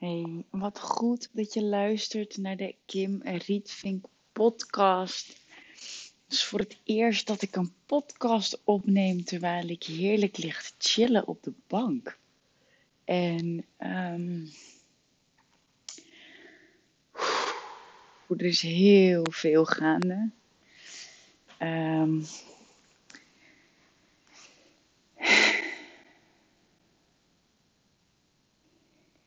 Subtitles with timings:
[0.00, 5.28] Hey, wat goed dat je luistert naar de Kim Rietvink podcast.
[6.24, 10.88] Het is voor het eerst dat ik een podcast opneem terwijl ik heerlijk lig te
[10.88, 12.18] chillen op de bank.
[13.04, 14.46] En ehm,
[18.28, 20.30] er is heel veel gaande.
[21.58, 22.20] Ehm,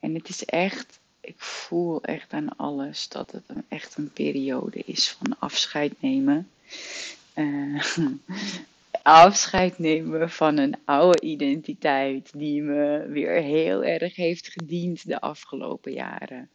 [0.04, 4.80] En het is echt, ik voel echt aan alles dat het een, echt een periode
[4.86, 6.50] is van afscheid nemen.
[7.34, 7.84] Eh,
[9.02, 15.94] afscheid nemen van een oude identiteit die me weer heel erg heeft gediend de afgelopen
[15.94, 16.50] jaren.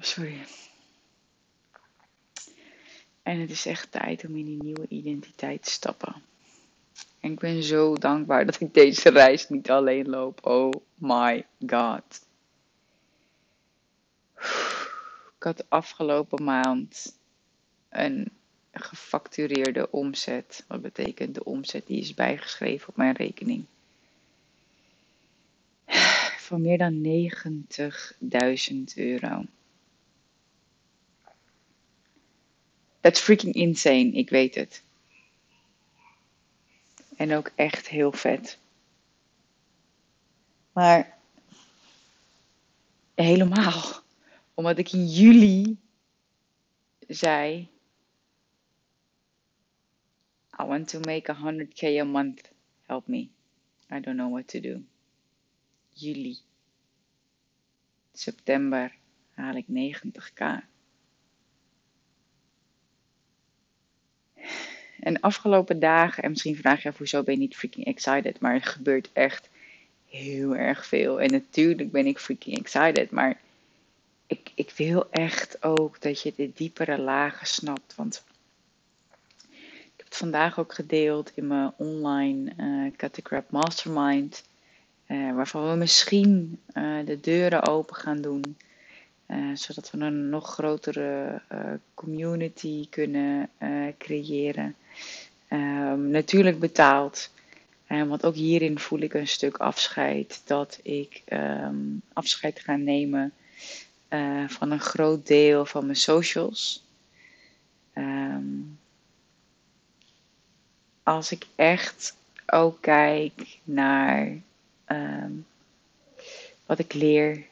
[0.00, 0.38] Sorry.
[3.22, 6.22] En het is echt tijd om in die nieuwe identiteit te stappen.
[7.20, 10.46] En ik ben zo dankbaar dat ik deze reis niet alleen loop.
[10.46, 12.26] Oh my god.
[15.36, 17.18] Ik had afgelopen maand
[17.88, 18.32] een
[18.72, 20.64] gefactureerde omzet.
[20.68, 23.64] Wat betekent de omzet die is bijgeschreven op mijn rekening.
[26.38, 29.44] Van meer dan 90.000 euro.
[33.00, 34.82] That's freaking insane, ik weet het.
[37.16, 38.58] En ook echt heel vet.
[40.72, 41.18] Maar
[43.14, 43.82] helemaal.
[44.54, 45.76] Omdat ik in juli
[47.08, 47.68] zei.
[50.60, 52.50] I want to make 100k a month.
[52.86, 53.28] Help me.
[53.90, 54.82] I don't know what to do.
[55.92, 56.38] Juli.
[58.12, 58.94] September
[59.34, 60.64] haal ik 90k.
[65.04, 68.62] En afgelopen dagen, en misschien je af hoezo ben je niet freaking excited, maar er
[68.62, 69.48] gebeurt echt
[70.08, 71.20] heel erg veel.
[71.20, 73.40] En natuurlijk ben ik freaking excited, maar
[74.26, 77.94] ik, ik wil echt ook dat je de diepere lagen snapt.
[77.94, 78.24] Want
[79.50, 82.52] ik heb het vandaag ook gedeeld in mijn online
[83.06, 84.44] uh, Mastermind.
[85.08, 88.56] Uh, waarvan we misschien uh, de deuren open gaan doen.
[89.54, 91.40] Zodat we een nog grotere
[91.94, 93.50] community kunnen
[93.98, 94.74] creëren.
[95.50, 97.30] Um, natuurlijk betaald.
[97.86, 100.42] want ook hierin voel ik een stuk afscheid.
[100.44, 103.32] Dat ik um, afscheid ga nemen
[104.46, 106.84] van een groot deel van mijn socials.
[111.02, 112.16] Als ik echt
[112.46, 114.36] ook kijk naar
[116.66, 117.44] wat ik leer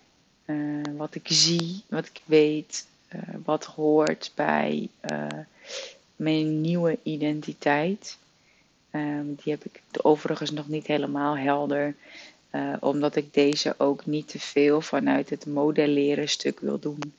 [0.47, 4.89] uh, wat ik zie, wat ik weet, uh, wat hoort bij
[6.23, 8.19] mijn nieuwe identiteit.
[8.91, 11.95] Um, die heb ik overigens nog niet helemaal helder,
[12.81, 17.15] omdat ik deze ook niet te veel vanuit het modelleren stuk wil doen.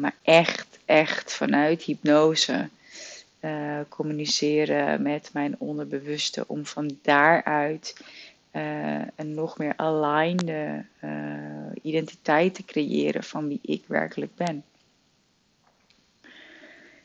[0.00, 2.68] maar echt, echt vanuit hypnose
[3.88, 7.94] communiceren met mijn onderbewuste om van daaruit
[8.54, 11.10] uh, een nog meer alignede uh,
[11.82, 14.64] identiteit te creëren van wie ik werkelijk ben.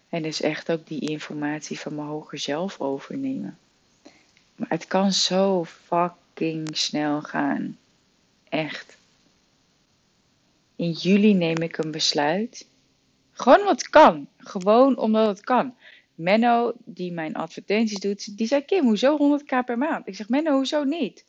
[0.10, 3.58] En dus echt ook die informatie van mijn hoger zelf overnemen.
[4.56, 7.78] Maar het kan zo fucking snel gaan.
[8.50, 8.98] Echt.
[10.76, 12.68] In juli neem ik een besluit.
[13.32, 14.28] Gewoon wat kan.
[14.38, 15.76] Gewoon omdat het kan.
[16.16, 20.08] Menno, die mijn advertenties doet, die zei: Kim, hoezo 100k per maand?
[20.08, 21.26] Ik zeg: Menno, hoezo niet?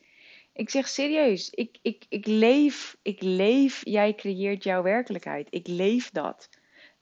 [0.52, 5.46] Ik zeg serieus, ik, ik, ik, leef, ik leef, jij creëert jouw werkelijkheid.
[5.50, 6.48] Ik leef dat.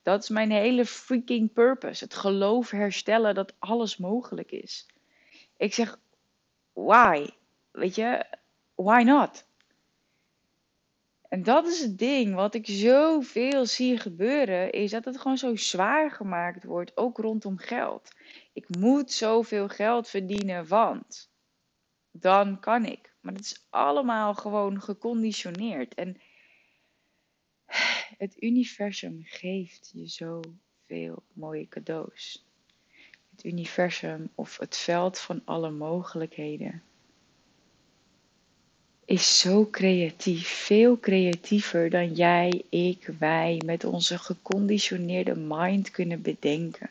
[0.02, 2.04] Dat is mijn hele freaking purpose.
[2.04, 4.86] Het geloof herstellen dat alles mogelijk is.
[5.56, 5.98] Ik zeg,
[6.72, 7.28] why?
[7.70, 8.24] Weet je,
[8.74, 9.46] why not?
[11.28, 15.56] En dat is het ding, wat ik zoveel zie gebeuren, is dat het gewoon zo
[15.56, 18.10] zwaar gemaakt wordt, ook rondom geld.
[18.52, 21.30] Ik moet zoveel geld verdienen, want
[22.10, 23.14] dan kan ik.
[23.20, 25.94] Maar het is allemaal gewoon geconditioneerd.
[25.94, 26.16] En
[28.19, 32.44] het universum geeft je zoveel mooie cadeaus.
[33.31, 36.82] Het universum of het veld van alle mogelijkheden
[39.09, 40.49] is zo creatief.
[40.49, 46.91] Veel creatiever dan jij, ik, wij met onze geconditioneerde mind kunnen bedenken.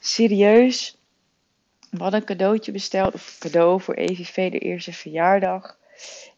[0.00, 0.96] Serieus,
[1.98, 5.78] hadden een cadeautje besteld, of cadeau voor EVV de eerste verjaardag.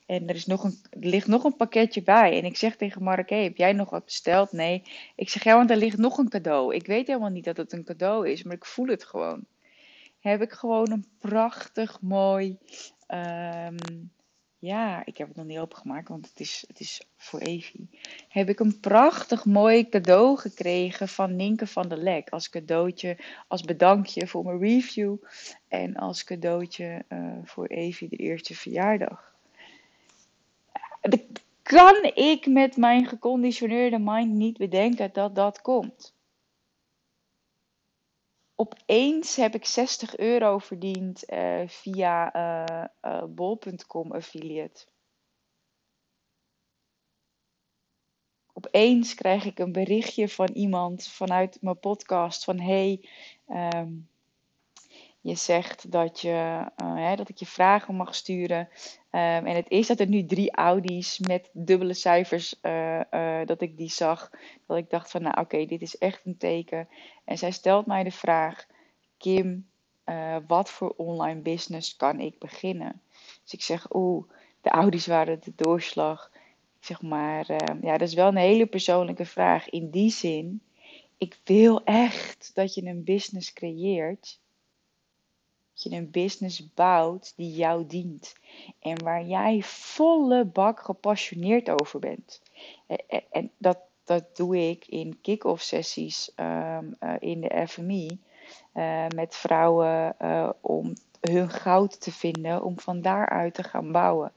[0.07, 2.39] En er, is nog een, er ligt nog een pakketje bij.
[2.39, 4.53] En ik zeg tegen Mark, hey, heb jij nog wat besteld?
[4.53, 4.83] Nee.
[5.17, 6.75] Ik zeg, ja, want er ligt nog een cadeau.
[6.75, 9.45] Ik weet helemaal niet dat het een cadeau is, maar ik voel het gewoon.
[10.21, 12.59] Heb ik gewoon een prachtig mooi...
[13.07, 13.77] ehm,
[14.59, 17.89] ja, ik heb het nog niet opengemaakt, want het is, het is voor Evie.
[18.29, 22.29] Heb ik een prachtig mooi cadeau gekregen van Ninke van der Lek.
[22.29, 23.17] Als cadeautje,
[23.49, 25.17] als bedankje voor mijn review.
[25.69, 29.36] En als cadeautje eh, voor Evie de eerste verjaardag.
[31.63, 36.15] Kan ik met mijn geconditioneerde mind niet bedenken dat dat komt.
[38.55, 44.87] Opeens heb ik 60 euro verdiend eh, via eh, eh, bol.com affiliate.
[48.53, 53.09] Opeens krijg ik een berichtje van iemand vanuit mijn podcast van hey,
[53.47, 53.93] ehm,
[55.29, 58.69] je zegt dat, je, eh, hè, dat ik je vragen mag sturen.
[59.11, 63.61] Ehm, en het is dat er nu drie Audi's met dubbele cijfers, eh, eh, dat
[63.61, 64.31] ik die zag.
[64.67, 66.89] Dat ik dacht van, nou oké, dit is echt een teken.
[67.25, 68.67] En zij stelt mij de vraag,
[69.19, 69.67] Kim,
[70.47, 73.01] wat voor online business kan ik beginnen?
[73.43, 74.25] Dus ik zeg, oeh,
[74.67, 76.31] de Audi's waren de doorslag.
[76.79, 79.69] Ik zeg maar, eh, ja, dat is wel een hele persoonlijke vraag.
[79.69, 80.63] In die zin,
[81.19, 84.41] ik wil echt dat je een business creëert.
[85.79, 88.35] Je een business bouwt die jou dient.
[88.81, 92.43] En waar jij volle bak gepassioneerd over bent.
[92.87, 98.19] En, en- en dat, dat doe ik in kick-off sessies ehm, eh, in de FMI.
[98.73, 102.63] eh, met vrouwen eh, om hun goud te vinden.
[102.65, 104.33] Om van daaruit te gaan bouwen.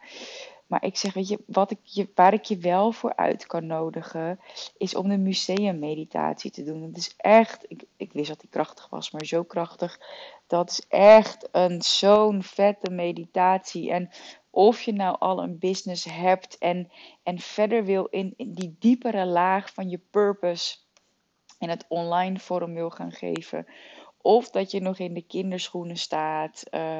[0.69, 3.65] Maar ik zeg, weet je, wat ik je, waar ik je wel voor uit kan
[3.65, 4.39] nodigen,
[4.77, 6.81] is om de museummeditatie te doen.
[6.81, 9.99] Het is echt, ik, ik wist dat die krachtig was, maar zo krachtig.
[10.47, 13.91] Dat is echt een zo'n vette meditatie.
[13.91, 14.09] En
[14.49, 16.91] of je nou al een business hebt en,
[17.23, 20.77] en verder wil in, in die diepere laag van je purpose
[21.59, 23.65] in het online vorm wil gaan geven.
[24.29, 26.97] Of dat je nog in de kinderschoenen staat eh,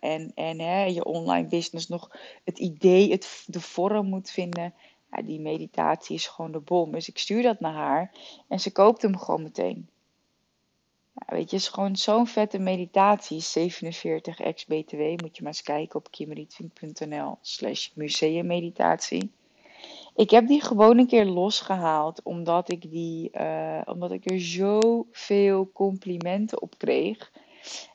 [0.00, 2.10] en, en hè, je online business nog
[2.44, 4.74] het idee, het, de vorm moet vinden.
[5.10, 6.92] Ja, die meditatie is gewoon de bom.
[6.92, 8.12] Dus ik stuur dat naar haar
[8.48, 9.88] en ze koopt hem gewoon meteen.
[11.14, 13.40] Ja, weet je, het is gewoon zo'n vette meditatie.
[13.40, 15.00] 47 ex-BTW.
[15.00, 19.32] Moet je maar eens kijken op kimrietvink.nl slash museummeditatie.
[20.18, 25.70] Ik heb die gewoon een keer losgehaald, omdat ik, die, eh, omdat ik er zoveel
[25.72, 27.32] complimenten op kreeg.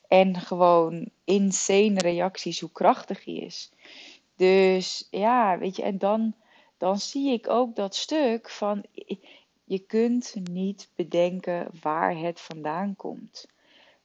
[0.08, 3.72] En gewoon insane reacties, hoe krachtig die is.
[4.36, 6.34] Dus ja, weet je, en dan,
[6.78, 8.84] dan zie ik ook dat stuk van
[9.64, 13.46] je kunt niet bedenken waar het vandaan komt.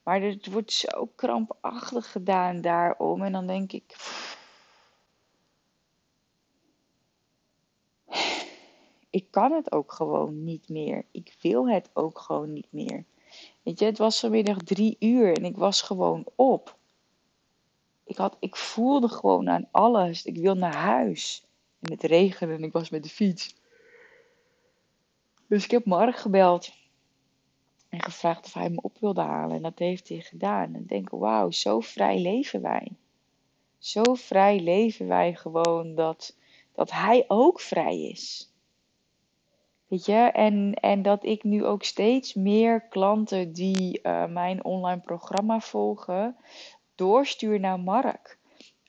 [0.04, 3.24] Maar het wordt zo krampachtig gedaan daarom.
[3.24, 3.95] En dan denk ik,
[9.10, 11.06] ik kan het ook gewoon niet meer.
[11.12, 13.06] Ik wil het ook gewoon niet meer.
[13.64, 16.78] Weet je, het was vanmiddag drie uur en ik was gewoon op.
[18.04, 20.26] Ik, had, ik voelde gewoon aan alles.
[20.26, 21.45] Ik wil naar huis.
[21.80, 23.56] En het regende en ik was met de fiets.
[25.48, 26.72] Dus ik heb Mark gebeld.
[27.90, 29.56] En gevraagd of hij me op wilde halen.
[29.56, 30.76] En dat heeft hij gedaan.
[30.76, 32.92] En ik denk, wauw, zo vrij leven wij.
[33.78, 36.36] Zo vrij leven wij gewoon dat,
[36.74, 38.52] dat hij ook vrij is.
[39.90, 45.02] Weet je, en, en dat ik nu ook steeds meer klanten die uh, mijn online
[45.02, 46.36] programma volgen,
[46.96, 48.38] doorstuur naar Mark.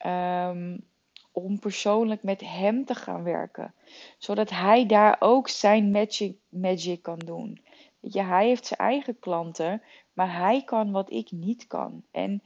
[0.07, 0.89] Um,
[1.33, 3.75] om persoonlijk met hem te gaan werken.
[4.19, 7.61] Zodat hij daar ook zijn magic, magic kan doen.
[8.01, 12.03] Weet je, hij heeft zijn eigen klanten, maar hij kan wat ik niet kan.
[12.11, 12.43] En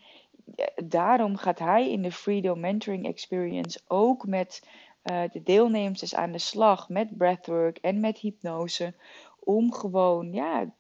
[0.85, 4.69] daarom gaat hij in de Freedom Mentoring Experience ook met
[5.11, 8.95] uh, de deelnemers aan de slag met breathwork en met hypnose.
[9.41, 10.75] Om gewoon, ja,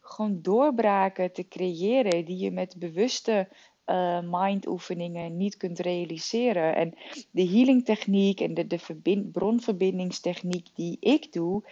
[0.00, 3.48] gewoon doorbraken te creëren die je met bewuste
[3.86, 6.76] uh, mindoefeningen niet kunt realiseren.
[6.76, 6.94] En
[7.30, 11.62] de healing techniek en de, de verbind, bronverbindingstechniek die ik doe,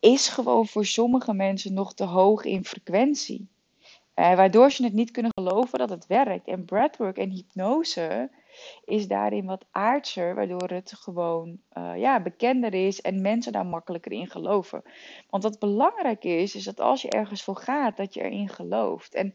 [0.00, 3.48] is gewoon voor sommige mensen nog te hoog in frequentie.
[4.16, 6.48] Uh, waardoor ze het niet kunnen geloven dat het werkt.
[6.48, 8.30] En breathwork en hypnose
[8.84, 14.12] is daarin wat aardser, waardoor het gewoon uh, ja, bekender is en mensen daar makkelijker
[14.12, 14.82] in geloven.
[15.30, 19.14] Want wat belangrijk is, is dat als je ergens voor gaat, dat je erin gelooft.
[19.14, 19.34] En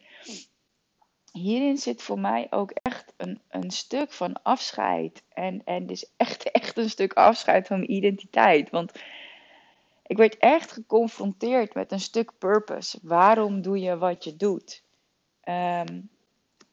[1.32, 5.24] hierin zit voor mij ook echt een, een stuk van afscheid.
[5.34, 8.70] En, en dus echt, echt een stuk afscheid van mijn identiteit.
[8.70, 8.92] Want
[10.08, 13.00] ik werd echt geconfronteerd met een stuk purpose.
[13.02, 14.84] Waarom doe je wat je doet?
[15.42, 16.00] Ehm,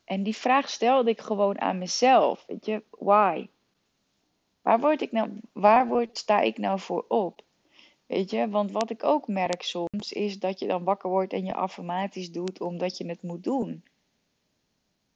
[0.05, 2.45] en die vraag stelde ik gewoon aan mezelf.
[2.47, 3.49] Weet je, why?
[4.63, 7.43] Waar, word ik nou, waar word, sta ik nou voor op?
[8.07, 11.45] Weet je, want wat ik ook merk soms is dat je dan wakker wordt en
[11.45, 13.85] je affirmaties doet omdat je het moet doen.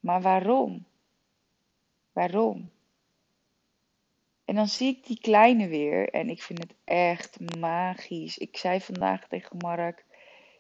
[0.01, 0.85] Maar waarom?
[2.13, 2.71] Waarom?
[4.45, 8.39] En dan zie ik die kleine weer en ik vind het echt magisch.
[8.39, 10.05] Ik zei vandaag tegen Mark,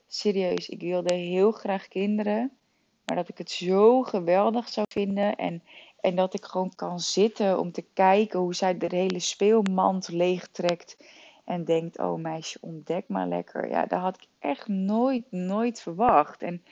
[0.07, 2.58] serieus, ik wilde heel graag kinderen,
[3.09, 5.63] maar dat ik het zo geweldig zou vinden en,
[6.01, 10.97] en dat ik gewoon kan zitten om te kijken hoe zij de hele speelmand leegtrekt
[11.45, 13.69] en denkt, oh meisje, ontdek maar lekker.
[13.69, 16.43] Ja, dat had ik echt nooit, nooit verwacht.
[16.43, 16.65] En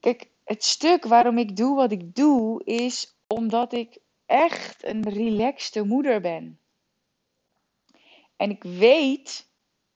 [0.00, 5.84] kijk, het stuk waarom ik doe wat ik doe, is omdat ik echt een relaxte
[5.84, 6.58] moeder ben.
[8.36, 9.48] En ik weet,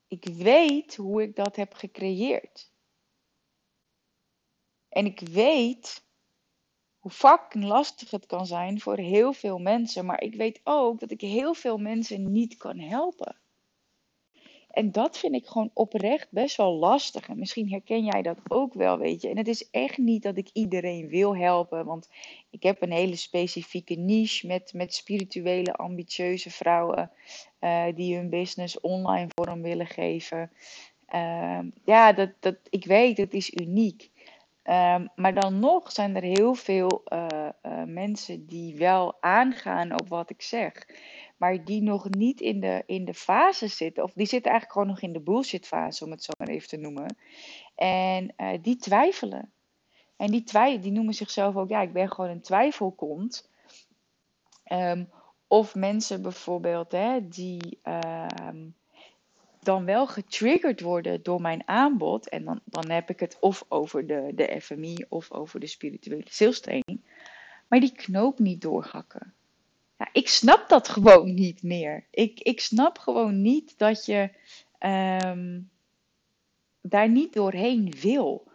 [0.08, 2.72] ik weet hoe ik dat heb gecreëerd.
[4.94, 6.04] En ik weet
[6.98, 10.06] hoe fucking lastig het kan zijn voor heel veel mensen.
[10.06, 13.36] Maar ik weet ook dat ik heel veel mensen niet kan helpen.
[14.70, 17.28] En dat vind ik gewoon oprecht best wel lastig.
[17.28, 19.28] En misschien herken jij dat ook wel, weet je.
[19.28, 21.84] En het is echt niet dat ik iedereen wil helpen.
[21.84, 22.08] Want
[22.50, 27.10] ik heb een hele specifieke niche met, met spirituele, ambitieuze vrouwen.
[27.60, 30.50] Uh, die hun business online vorm willen geven.
[31.14, 34.10] Uh, ja, dat, dat, ik weet, het is uniek.
[34.68, 40.09] Um, maar dan nog zijn er heel veel uh, uh, mensen die wel aangaan op
[40.09, 40.87] wat ik zeg
[41.37, 44.94] maar die nog niet in de, in de fase zitten, of die zitten eigenlijk gewoon
[44.94, 47.16] nog in de bullshit fase, om het zo maar even te noemen.
[47.75, 49.52] En uh, die twijfelen.
[50.16, 53.50] En die, twijfelen, die noemen zichzelf ook, ja, ik ben gewoon een twijfelkont.
[54.73, 55.11] Um,
[55.47, 58.75] of mensen bijvoorbeeld, hè, die um,
[59.64, 62.28] dan wel getriggerd worden door mijn aanbod.
[62.28, 66.25] En dan, dan heb ik het of over de, de FMI of over de spirituele
[66.28, 66.61] sales.
[67.68, 69.35] Maar die knoop niet doorhakken
[69.99, 72.04] ja, ik snap dat gewoon niet meer.
[72.11, 74.30] Ik, ik snap gewoon niet dat je
[74.80, 75.71] um,
[76.80, 78.49] daar niet doorheen wil.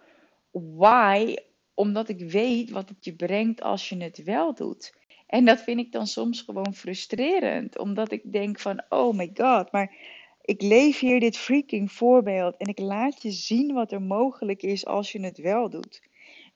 [0.51, 1.35] Why?
[1.73, 4.97] Omdat ik weet wat het je brengt als je het wel doet.
[5.27, 7.77] En dat vind ik dan soms gewoon frustrerend.
[7.77, 9.95] Omdat ik denk van, oh my god, maar
[10.49, 12.57] ik leef hier dit freaking voorbeeld.
[12.57, 16.01] En ik laat je zien wat er mogelijk is als je het wel doet.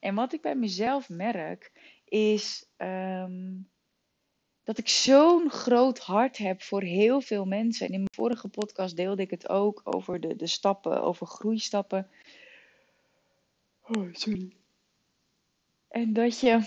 [0.00, 1.72] En wat ik bij mezelf merk,
[2.04, 3.68] is um,
[4.64, 7.86] dat ik zo'n groot hart heb voor heel veel mensen.
[7.86, 12.10] En in mijn vorige podcast deelde ik het ook over de, de stappen, over groeistappen.
[13.82, 14.52] Oh, sorry.
[15.88, 16.60] En dat je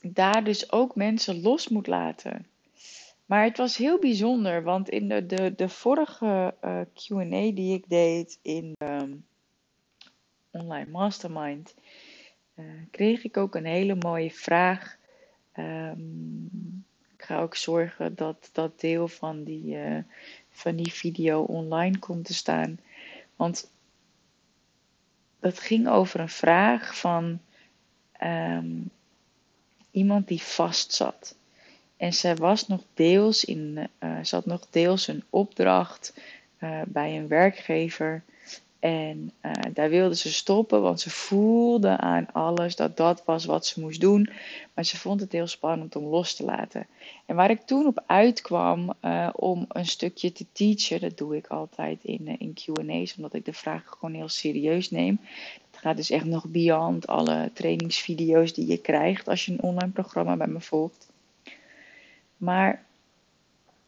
[0.00, 2.46] daar dus ook mensen los moet laten.
[3.28, 7.88] Maar het was heel bijzonder, want in de, de, de vorige eh, QA die ik
[7.88, 9.24] deed in um,
[10.50, 11.74] Online Mastermind,
[12.54, 14.98] uh, kreeg ik ook een hele mooie vraag
[15.58, 16.84] Um,
[17.16, 19.98] ik ga ook zorgen dat dat deel van die, uh,
[20.50, 22.78] van die video online komt te staan.
[23.36, 23.70] Want
[25.40, 27.40] dat ging over een vraag van
[28.22, 28.90] um,
[29.90, 31.36] iemand die vast zat.
[31.98, 36.14] En zij was nog deels in, uh, ze had nog deels een opdracht
[36.60, 38.22] uh, bij een werkgever.
[38.78, 43.66] En uh, daar wilde ze stoppen, want ze voelde aan alles dat dat was wat
[43.66, 44.30] ze moest doen.
[44.74, 46.86] Maar ze vond het heel spannend om los te laten.
[47.26, 48.92] En waar ik toen op uitkwam
[49.32, 53.52] om een stukje te teachen, dat doe ik altijd in, in QA's, omdat ik de
[53.52, 55.20] vragen gewoon heel serieus neem.
[55.70, 59.92] Het gaat dus echt nog beyond alle trainingsvideo's die je krijgt als je een online
[59.92, 61.07] programma bij me volgt.
[62.38, 62.84] Maar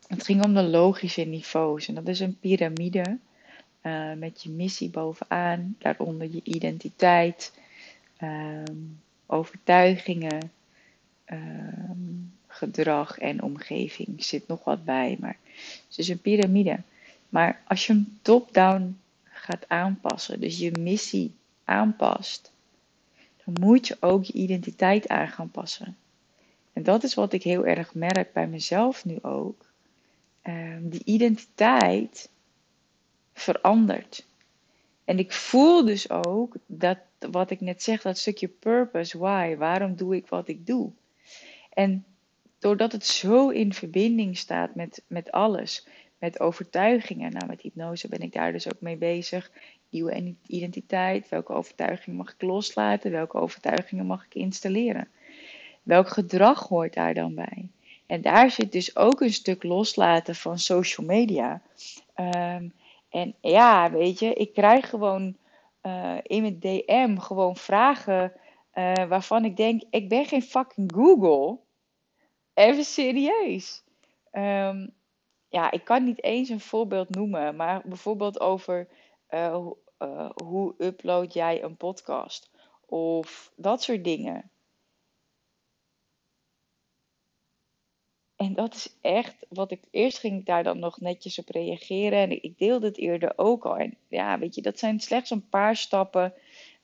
[0.06, 1.88] het ging om de logische niveaus.
[1.88, 3.18] En dat is een piramide.
[3.82, 7.52] Uh, met je missie bovenaan, daaronder je identiteit,
[8.22, 10.50] um, overtuigingen,
[11.32, 14.24] um, gedrag en omgeving.
[14.24, 15.36] zit nog wat bij, maar
[15.88, 16.78] het is een piramide.
[17.28, 21.32] Maar als je hem top-down gaat aanpassen, dus je missie
[21.64, 22.52] aanpast,
[23.44, 25.96] dan moet je ook je identiteit aan gaan passen.
[26.80, 29.66] En dat is wat ik heel erg merk bij mezelf nu ook.
[30.42, 32.30] Um, die identiteit
[33.32, 34.26] verandert.
[35.04, 39.96] En ik voel dus ook dat wat ik net zeg, dat stukje purpose, why, waarom
[39.96, 40.90] doe ik wat ik doe.
[41.72, 42.04] En
[42.58, 45.86] doordat het zo in verbinding staat met, met alles,
[46.18, 49.50] met overtuigingen, nou met hypnose ben ik daar dus ook mee bezig.
[49.90, 51.28] nieuwe identiteit?
[51.28, 53.10] Welke overtuigingen mag ik loslaten?
[53.10, 55.08] Welke overtuigingen mag ik installeren?
[55.82, 57.68] Welk gedrag hoort daar dan bij?
[58.06, 61.62] En daar zit dus ook een stuk loslaten van social media.
[62.14, 62.68] Ehm,
[63.08, 65.36] en ja, weet je, ik krijg gewoon
[65.82, 68.32] uh, in mijn DM gewoon vragen
[68.74, 71.58] uh, waarvan ik denk, ik ben geen fucking Google.
[72.54, 73.82] Even serieus.
[74.32, 74.92] Um,
[75.48, 78.88] ja, ik kan niet eens een voorbeeld noemen, maar bijvoorbeeld over
[79.30, 79.56] uh,
[80.44, 82.50] hoe upload jij een podcast
[82.86, 84.50] of dat soort dingen.
[88.40, 92.18] En dat is echt wat ik eerst ging ik daar dan nog netjes op reageren
[92.18, 93.76] en ik deelde het eerder ook al.
[93.76, 96.32] En ja, weet je, dat zijn slechts een paar stappen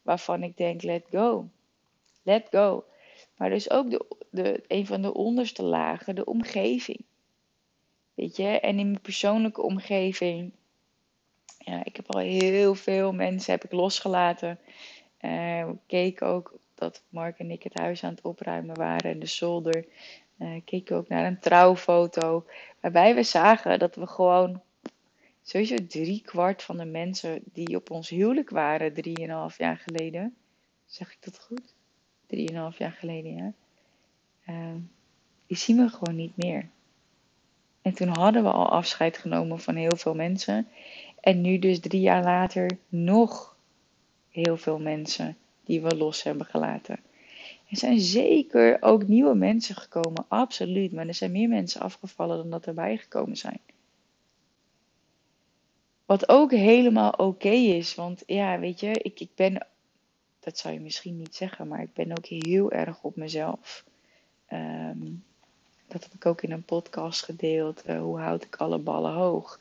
[0.02, 1.48] waarvan ik denk, let go.
[2.22, 2.84] Let go.
[3.36, 7.00] Maar dus ook de, de, een van de onderste lagen, de omgeving.
[8.14, 10.52] Weet je, en in mijn persoonlijke omgeving,
[11.58, 14.58] ja, ik heb al heel veel mensen heb ik losgelaten.
[15.20, 19.26] Uh, keek ook dat Mark en ik het huis aan het opruimen waren en de
[19.26, 19.84] zolder.
[20.38, 22.46] Uh, keek ook naar een trouwfoto.
[22.80, 24.62] Waarbij we zagen dat we gewoon
[25.42, 30.36] sowieso drie kwart van de mensen die op ons huwelijk waren, drieënhalf jaar geleden.
[30.86, 31.74] Zeg ik dat goed?
[32.26, 33.52] Drieënhalf jaar geleden, ja.
[34.48, 34.74] Uh,
[35.46, 36.68] die zien we gewoon niet meer.
[37.82, 40.68] En toen hadden we al afscheid genomen van heel veel mensen.
[41.20, 43.56] En nu dus drie jaar later nog
[44.30, 46.98] heel veel mensen die we los hebben gelaten.
[47.68, 50.92] Er zijn zeker ook nieuwe mensen gekomen, absoluut.
[50.92, 53.60] Maar er zijn meer mensen afgevallen dan dat erbij gekomen zijn.
[56.04, 59.66] Wat ook helemaal oké is, want ja, weet je, ik, ik ben,
[60.40, 63.84] dat zou je misschien niet zeggen, maar ik ben ook heel erg op mezelf.
[64.52, 65.24] Um,
[65.88, 67.82] dat heb ik ook in een podcast gedeeld.
[67.88, 69.60] Uh, hoe houd ik alle ballen hoog?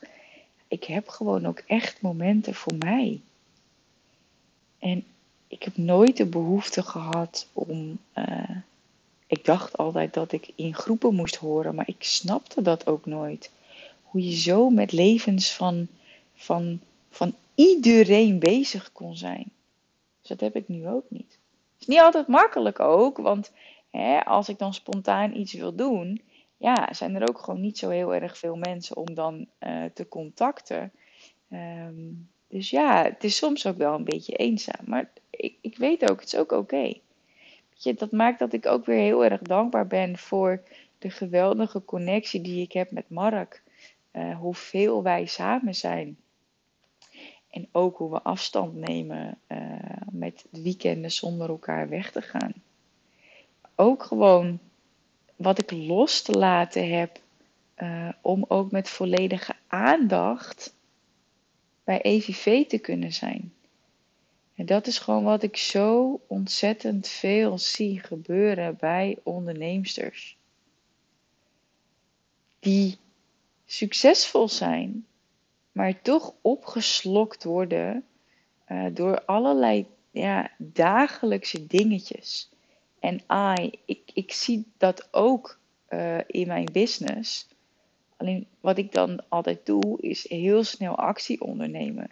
[0.67, 3.21] Ik heb gewoon ook echt momenten voor mij.
[4.79, 5.05] En
[5.47, 7.99] ik heb nooit de behoefte gehad om.
[8.15, 8.57] Uh,
[9.27, 13.51] ik dacht altijd dat ik in groepen moest horen, maar ik snapte dat ook nooit.
[14.03, 15.87] Hoe je zo met levens van,
[16.35, 16.79] van,
[17.09, 19.51] van iedereen bezig kon zijn.
[20.19, 21.37] Dus dat heb ik nu ook niet.
[21.73, 23.51] Het is niet altijd makkelijk ook, want
[23.91, 26.21] hè, als ik dan spontaan iets wil doen,
[26.57, 30.07] ja, zijn er ook gewoon niet zo heel erg veel mensen om dan uh, te
[30.07, 30.91] contacten.
[31.51, 34.85] Um, dus ja, het is soms ook wel een beetje eenzaam.
[34.85, 36.93] Maar ik, ik weet ook, het is ook oké.
[37.95, 40.61] Dat maakt dat ik ook weer heel erg dankbaar ben voor
[40.97, 43.63] de geweldige connectie die ik heb met Mark.
[44.11, 46.17] Uh, hoeveel wij samen zijn.
[47.49, 49.57] En ook hoe we afstand nemen uh,
[50.11, 52.53] met weekenden zonder elkaar weg te gaan
[53.75, 54.59] ook gewoon
[55.35, 57.19] wat ik los te laten heb,
[57.77, 60.74] uh, om ook met volledige aandacht
[61.85, 63.53] bij EVV te kunnen zijn.
[64.55, 70.37] En dat is gewoon wat ik zo ontzettend veel zie gebeuren bij onderneemsters.
[72.59, 72.97] Die
[73.65, 75.05] succesvol zijn,
[75.71, 78.05] maar toch opgeslokt worden
[78.67, 82.49] uh, door allerlei ja, dagelijkse dingetjes.
[82.99, 83.21] En
[83.59, 87.47] I, ik, ik zie dat ook uh, in mijn business.
[88.17, 92.09] Alleen wat ik dan altijd doe, is heel snel actie ondernemen.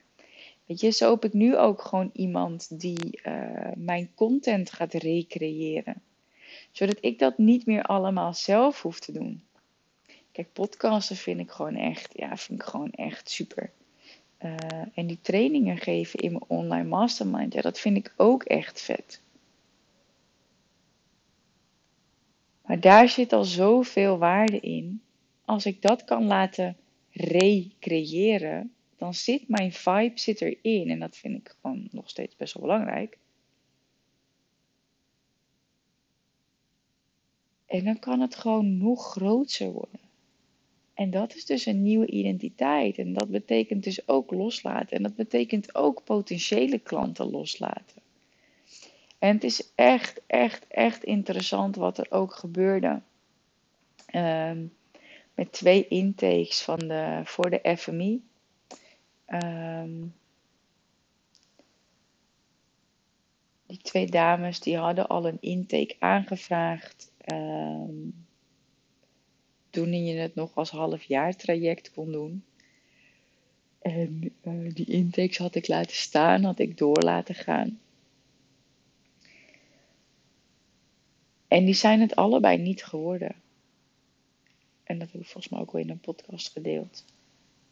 [0.65, 6.01] Weet je, zo heb ik nu ook gewoon iemand die uh, mijn content gaat recreëren.
[6.71, 9.43] Zodat ik dat niet meer allemaal zelf hoef te doen.
[10.31, 13.71] Kijk, podcasten vind ik gewoon echt, ja, vind ik gewoon echt super.
[14.43, 14.55] Uh,
[14.93, 19.21] en die trainingen geven in mijn online mastermind, ja, dat vind ik ook echt vet.
[22.65, 25.01] Maar daar zit al zoveel waarde in.
[25.45, 26.77] Als ik dat kan laten
[27.11, 30.89] recreëren, dan zit mijn vibe zit erin.
[30.89, 33.17] En dat vind ik gewoon nog steeds best wel belangrijk.
[37.65, 39.99] En dan kan het gewoon nog groter worden.
[40.93, 42.97] En dat is dus een nieuwe identiteit.
[42.97, 44.97] En dat betekent dus ook loslaten.
[44.97, 48.01] En dat betekent ook potentiële klanten loslaten.
[49.19, 53.01] En het is echt, echt, echt interessant wat er ook gebeurde.
[54.15, 54.73] Um,
[55.35, 58.23] met twee intakes van de, voor de FMI.
[59.25, 60.01] Ehm,
[63.65, 67.11] die twee dames die hadden al een intake aangevraagd.
[67.33, 68.25] Um,
[69.73, 72.45] toen je het nog als halfjaar traject kon doen.
[73.81, 77.79] En uh, die intakes had ik laten staan, had ik door laten gaan.
[81.47, 83.35] En die zijn het allebei niet geworden.
[84.83, 87.05] En dat heb ik volgens mij ook al in een podcast gedeeld.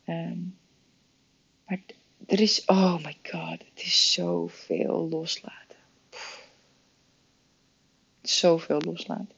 [0.08, 0.58] Um,
[1.66, 1.82] maar
[2.26, 5.78] er is, oh my god, het is zoveel loslaten.
[8.22, 9.36] Zoveel loslaten.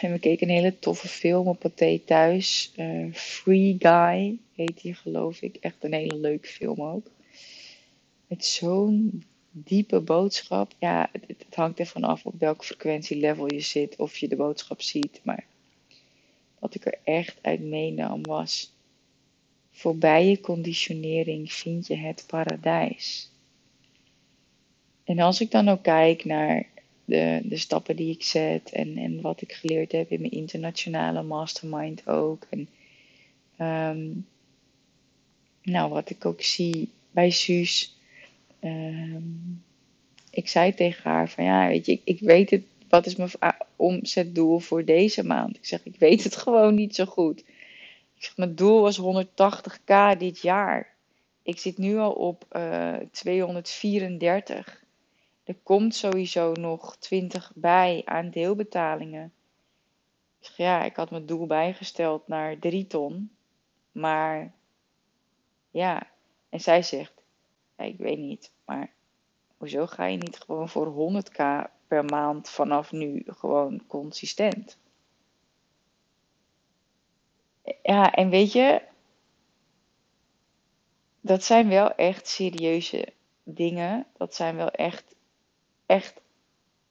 [0.00, 2.72] En we keken een hele toffe film op Pathé thuis.
[2.76, 5.56] Uh, Free Guy heet die, geloof ik.
[5.56, 7.10] Echt een hele leuke film ook.
[8.26, 10.72] Met zo'n diepe boodschap.
[10.78, 13.96] Ja, het, hangt ervan af op welk frequentielevel je zit.
[13.96, 15.20] Of je de boodschap ziet.
[15.22, 15.44] Maar
[16.58, 18.72] wat ik er echt uit meenam was.
[19.70, 23.30] Voorbij je conditionering vind je het paradijs.
[25.04, 26.66] En als ik dan ook kijk naar
[27.04, 31.22] de, de stappen die ik zet en, en wat ik geleerd heb in mijn internationale
[31.22, 32.46] mastermind ook.
[32.50, 32.68] En
[33.56, 34.08] ehm,
[35.62, 37.96] nou, wat ik ook zie bij Suus.
[38.62, 39.22] Ehm,
[40.30, 43.30] ik zei tegen haar van ja, weet je, ik, ik weet het, wat is mijn
[43.76, 45.56] omzetdoel voor deze maand?
[45.56, 47.38] Ik zeg, ik weet het gewoon niet zo goed.
[48.14, 50.94] Ik zeg, mijn doel was 180k dit jaar.
[51.42, 54.82] Ik zit nu al op uh, eh, 234.
[55.44, 59.32] Er komt sowieso nog 20 bij aan deelbetalingen.
[60.40, 63.30] Ik zeg, ja, ik had mijn doel bijgesteld naar 3 ton.
[63.92, 64.52] Maar
[65.70, 66.06] ja,
[66.48, 67.21] en zij zegt,
[67.82, 68.92] ik weet niet, maar
[69.56, 74.78] hoezo ga je niet gewoon voor 100k per maand vanaf nu gewoon consistent?
[77.82, 78.82] Ja, en weet je,
[81.20, 84.06] dat zijn wel echt serieuze dingen.
[84.16, 85.14] Dat zijn wel echt
[85.92, 86.20] echt,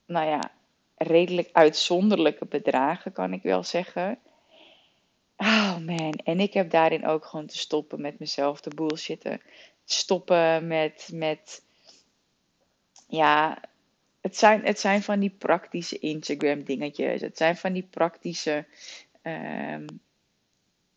[0.06, 0.52] nou ja,
[0.96, 4.20] redelijk uitzonderlijke bedragen, kan ik wel zeggen.
[5.38, 9.42] Oh man, en ik heb daarin ook gewoon te stoppen met mezelf te bullshitten.
[9.92, 11.64] Stoppen met, met
[13.08, 13.62] ja,
[14.22, 17.22] het zijn, het zijn van die praktische Instagram dingetjes.
[17.22, 18.66] Het zijn van die praktische
[19.24, 19.86] um,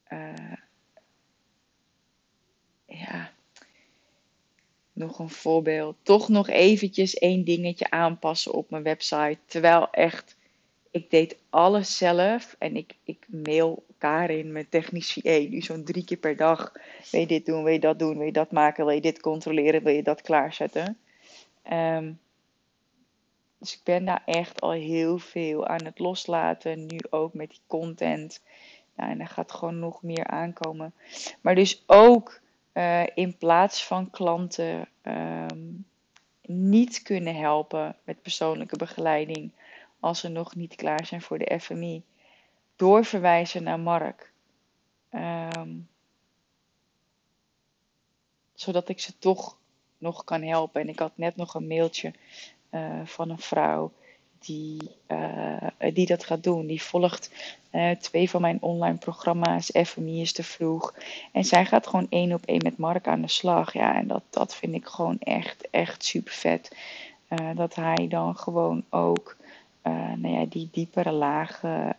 [0.08, 0.52] uh,
[2.84, 3.32] ja,
[4.92, 5.96] nog een voorbeeld.
[6.02, 9.38] Toch nog eventjes één dingetje aanpassen op mijn website.
[9.46, 10.36] Terwijl echt,
[10.94, 12.56] ik deed alles zelf.
[12.58, 16.72] En ik, ik mail Karin, mijn technisch VA, nu zo'n drie keer per dag.
[17.10, 19.20] Wil je dit doen, wil je dat doen, wil je dat maken, wil je dit
[19.20, 20.98] controleren, wil je dat klaarzetten.
[21.72, 22.18] Um,
[23.58, 26.86] dus ik ben daar echt al heel veel aan het loslaten.
[26.86, 28.40] Nu ook met die content.
[28.96, 30.94] Nou, en er gaat gewoon nog meer aankomen.
[31.40, 32.40] Maar dus ook
[32.72, 35.86] uh, in plaats van klanten um,
[36.46, 39.50] niet kunnen helpen met persoonlijke begeleiding
[40.04, 42.02] als ze nog niet klaar zijn voor de FMI,
[42.76, 44.32] doorverwijzen naar Mark.
[45.10, 45.88] Um,
[48.54, 49.56] zodat ik ze toch
[49.98, 50.80] nog kan helpen.
[50.80, 52.12] En ik had net nog een mailtje
[52.70, 53.92] uh, van een vrouw
[54.38, 56.66] die, uh, die dat gaat doen.
[56.66, 57.30] Die volgt
[57.72, 59.70] uh, twee van mijn online programma's.
[59.84, 60.94] FMI is te vroeg.
[61.32, 63.72] En zij gaat gewoon één op één met Mark aan de slag.
[63.72, 66.76] Ja, en dat, dat vind ik gewoon echt, echt super vet.
[67.54, 69.36] Dat hij dan gewoon ook
[69.92, 71.96] nou ja, die diepere lagen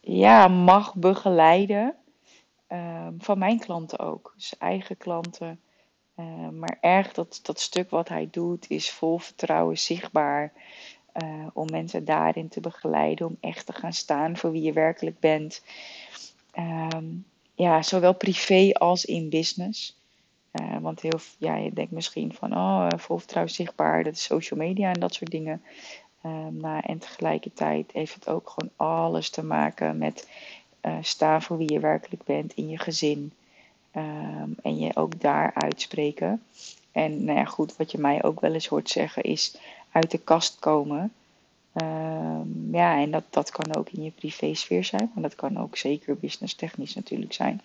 [0.00, 1.94] ja, mag begeleiden.
[3.18, 4.32] van mijn klanten ook.
[4.36, 5.60] Dus eigen klanten.
[6.20, 10.52] Uh, maar erg dat, dat stuk wat hij doet is vol vertrouwen zichtbaar.
[11.52, 15.62] Om mensen daarin te begeleiden, om echt te gaan staan voor wie je werkelijk bent.
[16.58, 19.99] Um, ja, zowel privé als in business.
[20.52, 24.60] Uh, want heel, ja, je denkt misschien van, oh, vol vertrouwen zichtbaar, dat is social
[24.60, 25.62] media en dat soort dingen.
[26.24, 30.28] Um, nou, en tegelijkertijd heeft het ook gewoon alles te maken met
[31.00, 33.32] staan voor wie je werkelijk bent in je gezin,
[33.96, 36.42] Um, en je ook daar uitspreken.
[36.92, 39.56] En nou ja, goed, wat je mij ook wel eens hoort zeggen is
[39.92, 41.12] uit de kast komen.
[41.74, 45.76] Um, ja, en dat, dat kan ook in je privésfeer zijn, maar dat kan ook
[45.76, 47.60] zeker business technisch natuurlijk zijn.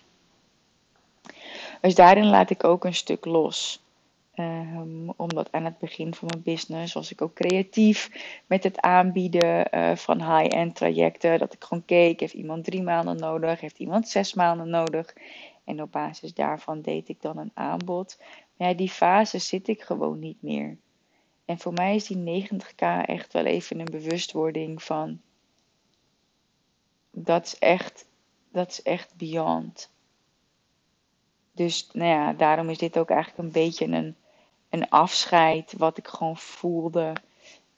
[1.86, 3.82] Dus daarin laat ik ook een stuk los.
[4.34, 8.10] Um, omdat aan het begin van mijn business was ik ook creatief
[8.46, 11.38] met het aanbieden uh, van high-end trajecten.
[11.38, 15.14] Dat ik gewoon keek, heeft iemand drie maanden nodig, heeft iemand zes maanden nodig.
[15.64, 18.16] En op basis daarvan deed ik dan een aanbod.
[18.56, 20.76] Maar ja, die fase zit ik gewoon niet meer.
[21.44, 25.20] En voor mij is die 90k echt wel even een bewustwording van.
[27.10, 28.06] Dat is echt,
[28.52, 29.94] dat is echt beyond.
[31.56, 34.16] Dus nou ja, daarom is dit ook eigenlijk een beetje een,
[34.70, 37.12] een afscheid wat ik gewoon voelde.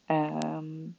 [0.07, 0.97] Um,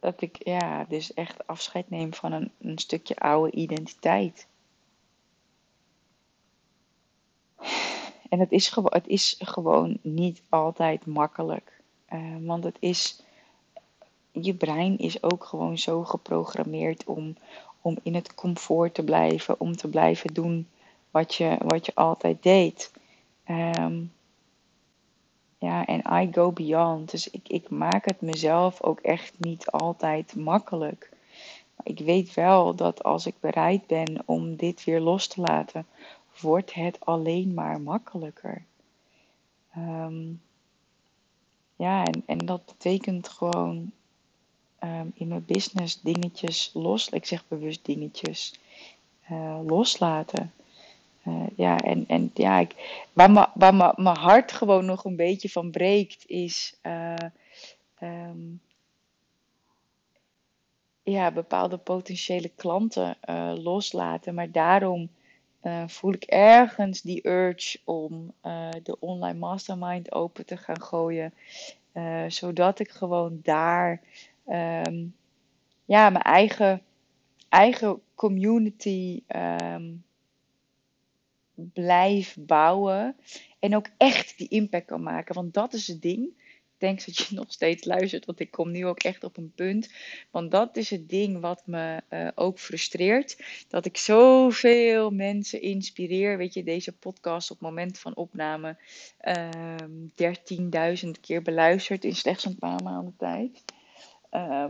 [0.00, 4.46] dat ik ja, dus echt afscheid neem van een, een stukje oude identiteit.
[8.28, 11.80] En het is, het is gewoon niet altijd makkelijk.
[12.12, 13.22] Uh, want het is,
[14.32, 17.36] je brein is ook gewoon zo geprogrammeerd om,
[17.84, 20.68] om in het comfort te blijven, om te blijven doen
[21.10, 22.92] wat je, wat je altijd deed.
[23.44, 24.02] Ehm,
[25.58, 27.10] ja, en I go beyond.
[27.10, 31.10] Dus ik, ik maak het mezelf ook echt niet altijd makkelijk.
[31.82, 35.86] Ik weet wel dat als ik bereid ben om dit weer los te laten,
[36.40, 38.64] wordt het alleen maar makkelijker.
[39.72, 40.32] Ehm,
[41.76, 43.92] ja, en, en dat betekent gewoon
[44.84, 47.08] um, in mijn business dingetjes los.
[47.08, 48.54] Ik zeg bewust dingetjes
[49.30, 50.52] uh, loslaten.
[51.26, 52.74] Uh, ja, en, en ja, ik,
[53.12, 53.30] waar,
[53.96, 57.14] mijn hart gewoon nog een beetje van breekt, is uh,
[58.02, 58.60] um,
[61.02, 63.16] ja, bepaalde potentiële klanten
[63.62, 64.34] loslaten.
[64.34, 65.08] Maar daarom
[65.86, 68.32] voel ik ergens die urge om
[68.82, 71.32] de online mastermind open te gaan gooien.
[72.28, 74.00] zodat ik gewoon daar
[74.46, 75.14] um,
[75.84, 76.82] ja, mijn eigen,
[77.48, 80.04] eigen community um,
[81.54, 83.16] blijf bouwen.
[83.58, 85.34] En ook echt die impact kan maken.
[85.34, 86.42] Want dat is het ding.
[86.74, 89.52] Ik denk dat je nog steeds luistert, want ik kom nu ook echt op een
[89.54, 89.92] punt.
[90.30, 93.44] Want dat is het ding wat me uh, ook frustreert.
[93.68, 96.36] Dat ik zoveel mensen inspireer.
[96.36, 98.76] Weet je, deze podcast op moment van opname
[99.84, 100.12] um,
[101.04, 103.64] 13.000 keer beluisterd in slechts een paar maanden tijd.
[104.36, 104.66] Uh,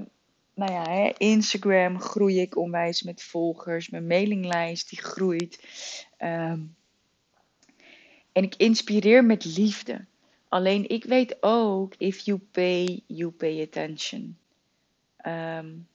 [0.54, 3.88] nou ja, hè, Instagram groei ik onwijs met volgers.
[3.88, 5.66] Mijn mailinglijst die groeit.
[6.18, 6.76] Um,
[8.32, 10.04] en ik inspireer met liefde.
[10.48, 14.38] Alleen ik weet ook, if you pay, you pay attention.
[15.26, 15.88] Um,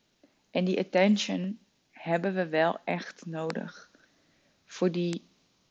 [0.51, 1.59] en die attention
[1.91, 3.89] hebben we wel echt nodig.
[4.65, 5.21] Voor die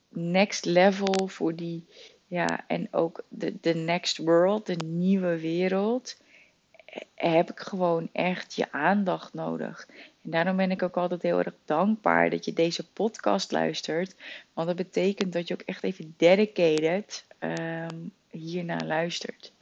[0.09, 1.87] next level, voor die,
[2.27, 6.17] ja, en ook de, de next world, de nieuwe wereld
[7.15, 9.89] heb ik gewoon echt je aandacht nodig.
[10.23, 14.15] En daarom ben ik ook altijd heel erg dankbaar dat je deze podcast luistert.
[14.53, 19.53] Want dat betekent dat je ook echt even dedicated um, hiernaar luistert.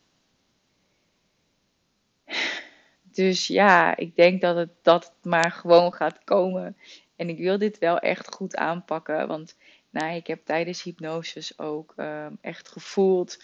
[3.03, 6.77] Dus ja, ik denk dat het, dat maar gewoon gaat komen.
[7.17, 9.29] En ik wil dit wel echt goed aanpakken.
[9.29, 9.57] Want
[9.91, 13.43] nou, ik heb tijdens hypnosis ook um, echt gevoeld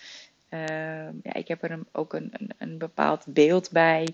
[1.23, 4.09] ja, ik heb er ook een, een, een, bepaald beeld bij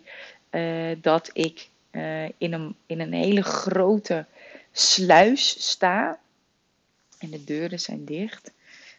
[0.50, 4.24] uh, dat ik uh, in, een, in een hele grote
[4.72, 6.18] sluis sta.
[7.18, 8.52] En de deuren zijn dicht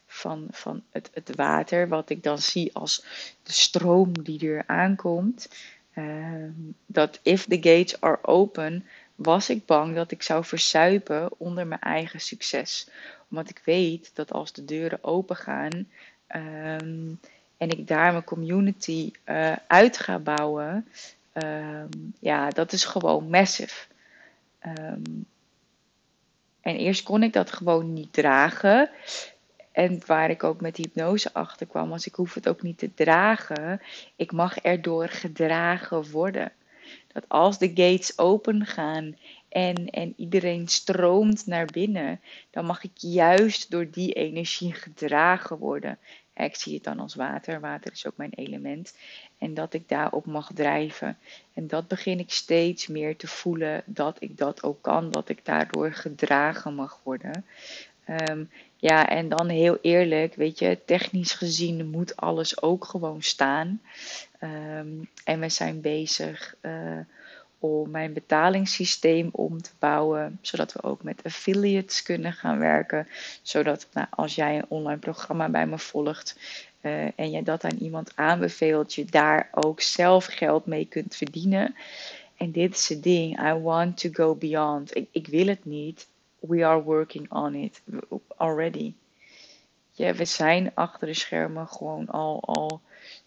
[0.06, 3.06] van, van het, het water, wat ik dan zie als
[3.44, 5.50] de stroom die er aankomt.
[5.94, 6.52] Ehm,
[6.86, 11.82] dat if the gates are open, was ik bang dat ik zou versuipen onder mijn
[11.82, 12.90] eigen succes.
[13.30, 15.88] Omdat ik weet dat als de deuren open gaan,
[16.36, 17.20] Um,
[17.58, 20.88] en ik daar mijn community uh, uit ga bouwen,
[21.34, 23.86] um, ja, dat is gewoon massive.
[24.66, 25.26] Um,
[26.62, 28.90] en eerst kon ik dat gewoon niet dragen.
[29.72, 32.94] En waar ik ook met hypnose achter kwam, was ik hoef het ook niet te
[32.94, 33.82] dragen.
[34.16, 36.52] Ik mag erdoor gedragen worden.
[37.14, 39.16] Dat als de gates open gaan
[39.50, 45.98] en, en iedereen stroomt naar binnen, dan mag ik juist door die energie gedragen worden.
[46.36, 47.60] Ik zie het dan als water.
[47.60, 48.98] Water is ook mijn element.
[49.38, 51.18] En dat ik daarop mag drijven.
[51.54, 55.12] En dat begin ik steeds meer te voelen dat ik dat ook kan.
[55.12, 57.46] Dat ik daardoor gedragen mag worden.
[58.30, 63.82] Um, ja, en dan heel eerlijk, weet je, technisch gezien moet alles ook gewoon staan.
[64.44, 66.56] Um, en we zijn bezig.
[66.62, 67.00] Uh,
[67.60, 73.08] om mijn betalingssysteem om te bouwen, zodat we ook met affiliates kunnen gaan werken.
[73.42, 76.38] Zodat nou, als jij een online programma bij me volgt
[76.82, 81.76] uh, en je dat aan iemand aanbeveelt, je daar ook zelf geld mee kunt verdienen.
[82.38, 84.96] En dit is het ding, I want to go beyond.
[84.96, 86.08] Ik, ik wil het niet,
[86.40, 87.82] we are working on it
[88.38, 88.94] already.
[89.92, 92.82] Ja, we zijn achter de schermen gewoon al, al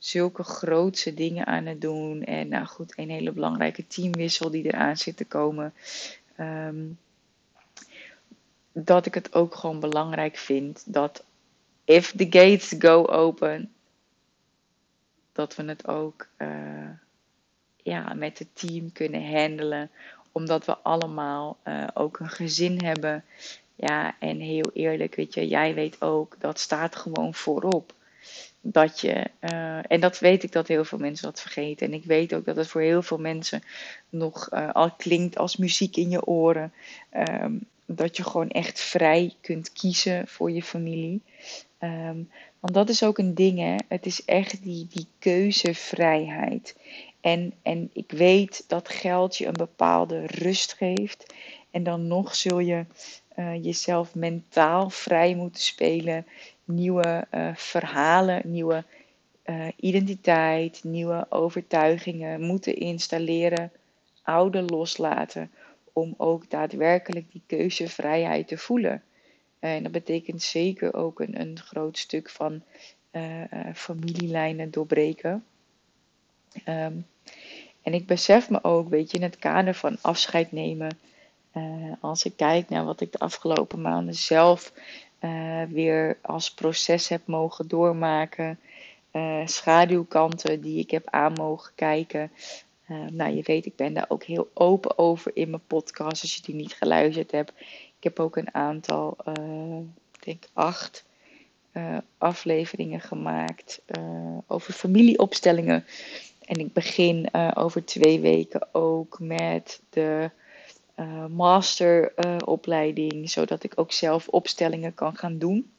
[0.05, 2.23] zulke grootse dingen aan het doen.
[2.23, 5.75] En nou goed, een hele belangrijke teamwissel die eraan zit te komen.
[6.41, 6.99] Um,
[8.73, 11.25] dat ik het ook gewoon belangrijk vind dat
[11.85, 13.73] if the gates go open,
[15.33, 16.91] dat we het ook uh,
[17.77, 19.91] ja, met het team kunnen handelen.
[20.33, 23.25] Omdat we allemaal uh, ook een gezin hebben.
[23.75, 27.95] Ja, en heel eerlijk, weet je, jij weet ook, dat staat gewoon voorop
[28.62, 31.87] dat je, uh, en dat weet ik dat heel veel mensen dat vergeten.
[31.87, 33.62] En ik weet ook dat het voor heel veel mensen
[34.09, 36.72] nog uh, al klinkt als muziek in je oren.
[37.16, 41.20] Um, dat je gewoon echt vrij kunt kiezen voor je familie.
[41.79, 42.16] Ehm,
[42.61, 43.75] want dat is ook een ding, hè.
[43.88, 46.77] Het is echt die, die keuzevrijheid.
[47.20, 51.35] En, en ik weet dat geld je een bepaalde rust geeft.
[51.70, 52.85] En dan nog zul je
[53.37, 56.27] uh, jezelf mentaal vrij moeten spelen.
[56.64, 58.85] Nieuwe uh, verhalen, nieuwe
[59.46, 63.72] uh, identiteit, nieuwe overtuigingen moeten installeren.
[64.22, 65.51] Oude loslaten.
[65.92, 69.03] Om ook daadwerkelijk die keuzevrijheid te voelen.
[69.59, 72.62] En dat betekent zeker ook een, een groot stuk van
[73.75, 75.44] familielijnen doorbreken.
[76.68, 77.07] Um,
[77.83, 80.98] en ik besef me ook, weet je, in het kader van afscheid nemen.
[81.57, 84.72] Uh, als ik kijk naar wat ik de afgelopen maanden zelf
[85.25, 88.59] uh, weer als proces heb mogen doormaken.
[89.13, 92.31] Uh, schaduwkanten die ik heb aan mogen kijken.
[93.11, 96.43] nou, je weet, ik ben daar ook heel open over in mijn podcast als je
[96.43, 97.53] die niet geluisterd hebt.
[97.97, 99.17] Ik heb ook een aantal,
[100.17, 101.05] ik denk acht
[102.19, 103.81] afleveringen gemaakt
[104.47, 105.85] over familieopstellingen.
[106.45, 110.31] En ik begin over twee weken ook met de
[110.96, 115.72] uh, masteropleiding, zodat ik ook zelf opstellingen kan gaan doen.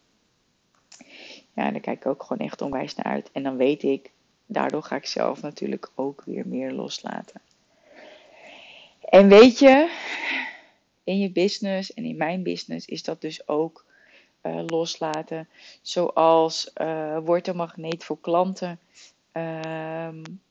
[1.53, 3.31] Ja, daar kijk ik ook gewoon echt onwijs naar uit.
[3.31, 4.11] En dan weet ik,
[4.45, 7.41] daardoor ga ik zelf natuurlijk ook weer meer loslaten.
[9.01, 9.91] En weet je,
[11.03, 13.85] in je business en in mijn business is dat dus ook
[14.41, 15.47] uh, loslaten.
[15.81, 18.79] Zoals uh, wordt een magneet voor klanten.
[19.33, 20.41] Um,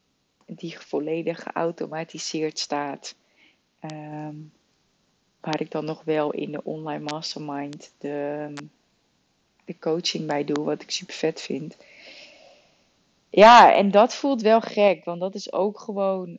[0.47, 3.15] die volledig geautomatiseerd staat.
[3.91, 4.53] Um,
[5.41, 8.53] waar ik dan nog wel in de online mastermind de,
[9.65, 11.77] de coaching bij doe, wat ik super vet vind.
[13.31, 16.39] Ja, en dat voelt wel gek, want dat is ook gewoon.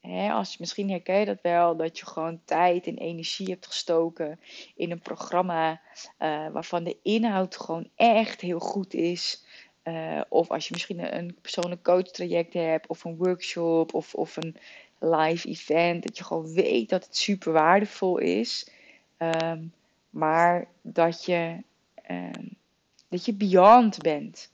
[0.00, 3.66] Hè, als je misschien herken je dat wel, dat je gewoon tijd en energie hebt
[3.66, 4.40] gestoken
[4.76, 5.80] in een programma
[6.18, 9.44] uh, waarvan de inhoud gewoon echt heel goed is.
[9.84, 14.36] Uh, of als je misschien een persoonlijk coach traject hebt, of een workshop, of, of
[14.36, 14.56] een
[15.02, 18.70] live event, dat je gewoon weet dat het super waardevol is.
[19.18, 19.72] Um,
[20.10, 21.62] maar dat je,
[22.10, 22.56] um,
[23.08, 24.50] dat je beyond bent.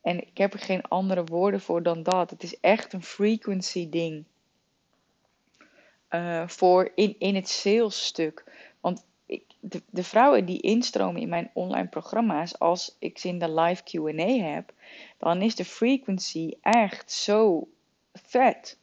[0.00, 2.30] En ik heb er geen andere woorden voor dan dat.
[2.30, 4.24] Het is echt een frequency ding.
[6.10, 8.44] Uh, voor in, in het sales stuk.
[8.80, 9.04] Want
[9.60, 13.82] de, de vrouwen die instromen in mijn online programma's, als ik ze in de live
[13.82, 14.72] QA heb,
[15.18, 17.68] dan is de frequency echt zo
[18.22, 18.78] vet.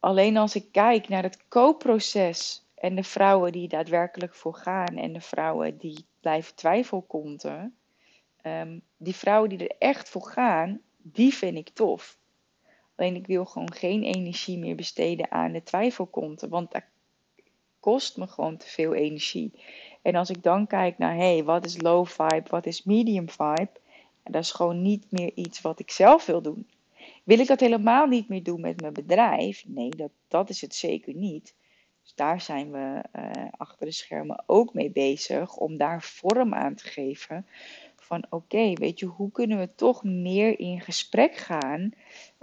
[0.00, 5.12] Alleen als ik kijk naar het koopproces en de vrouwen die daadwerkelijk voor gaan en
[5.12, 7.76] de vrouwen die blijven twijfelkonten,
[8.42, 12.18] um, die vrouwen die er echt voor gaan, die vind ik tof.
[12.94, 16.88] Alleen ik wil gewoon geen energie meer besteden aan de twijfelkonten, want daar
[17.80, 19.52] kost me gewoon te veel energie.
[20.02, 23.70] En als ik dan kijk naar, hey, wat is low vibe, wat is medium vibe?
[24.22, 26.66] Dat is gewoon niet meer iets wat ik zelf wil doen.
[27.22, 29.64] Wil ik dat helemaal niet meer doen met mijn bedrijf?
[29.66, 31.54] Nee, dat, dat is het zeker niet.
[32.02, 36.74] Dus daar zijn we uh, achter de schermen ook mee bezig om daar vorm aan
[36.74, 37.46] te geven.
[37.96, 41.92] Van oké, weet je, hoe kunnen we toch meer in gesprek gaan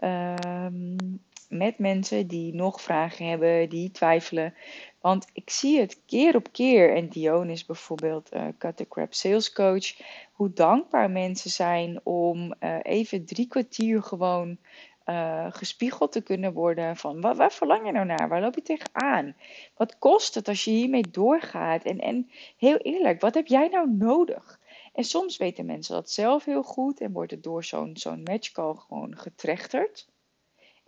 [0.03, 4.53] um, met mensen die nog vragen hebben, die twijfelen.
[5.01, 9.13] Want ik zie het keer op keer, en Dion is bijvoorbeeld uh, Cut the Crap
[9.13, 14.57] Sales Coach, hoe dankbaar mensen zijn om uh, even drie kwartier gewoon
[15.05, 18.29] uh, gespiegeld te kunnen worden van waar, waar, verlang je nou naar?
[18.29, 19.35] Waar loop je tegenaan?
[19.75, 21.83] Wat kost het als je hiermee doorgaat?
[21.83, 24.59] En, en heel eerlijk, wat heb jij nou nodig?
[24.93, 28.75] En soms weten mensen dat zelf heel goed en wordt het door zo'n zo'n matchcall
[28.75, 30.07] gewoon getrechterd.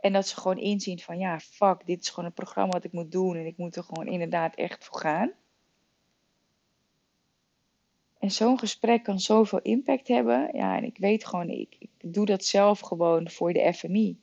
[0.02, 2.92] En dat ze gewoon inzien van ja, fuck, dit is gewoon een programma wat ik
[2.92, 5.32] moet doen en ik moet er gewoon inderdaad echt voor gaan.
[8.20, 10.50] En zo'n gesprek kan zoveel impact hebben.
[10.54, 14.20] Ja, en ik weet gewoon, ik, ik doe dat zelf gewoon voor de FMI.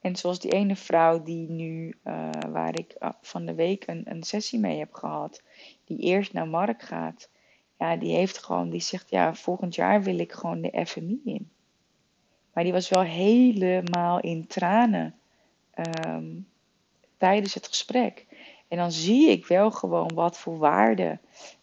[0.00, 4.02] En zoals die ene vrouw die nu, uh, waar ik ah, van de week een,
[4.04, 5.42] een sessie mee heb gehad,
[5.84, 7.30] die eerst naar Mark gaat.
[7.78, 11.50] Ja, die heeft gewoon, die zegt ja, volgend jaar wil ik gewoon de FMI in.
[12.56, 15.14] Maar die was wel helemaal in tranen
[16.06, 16.48] um,
[17.16, 18.26] tijdens het gesprek.
[18.68, 21.18] En dan zie ik wel gewoon wat voor waarde.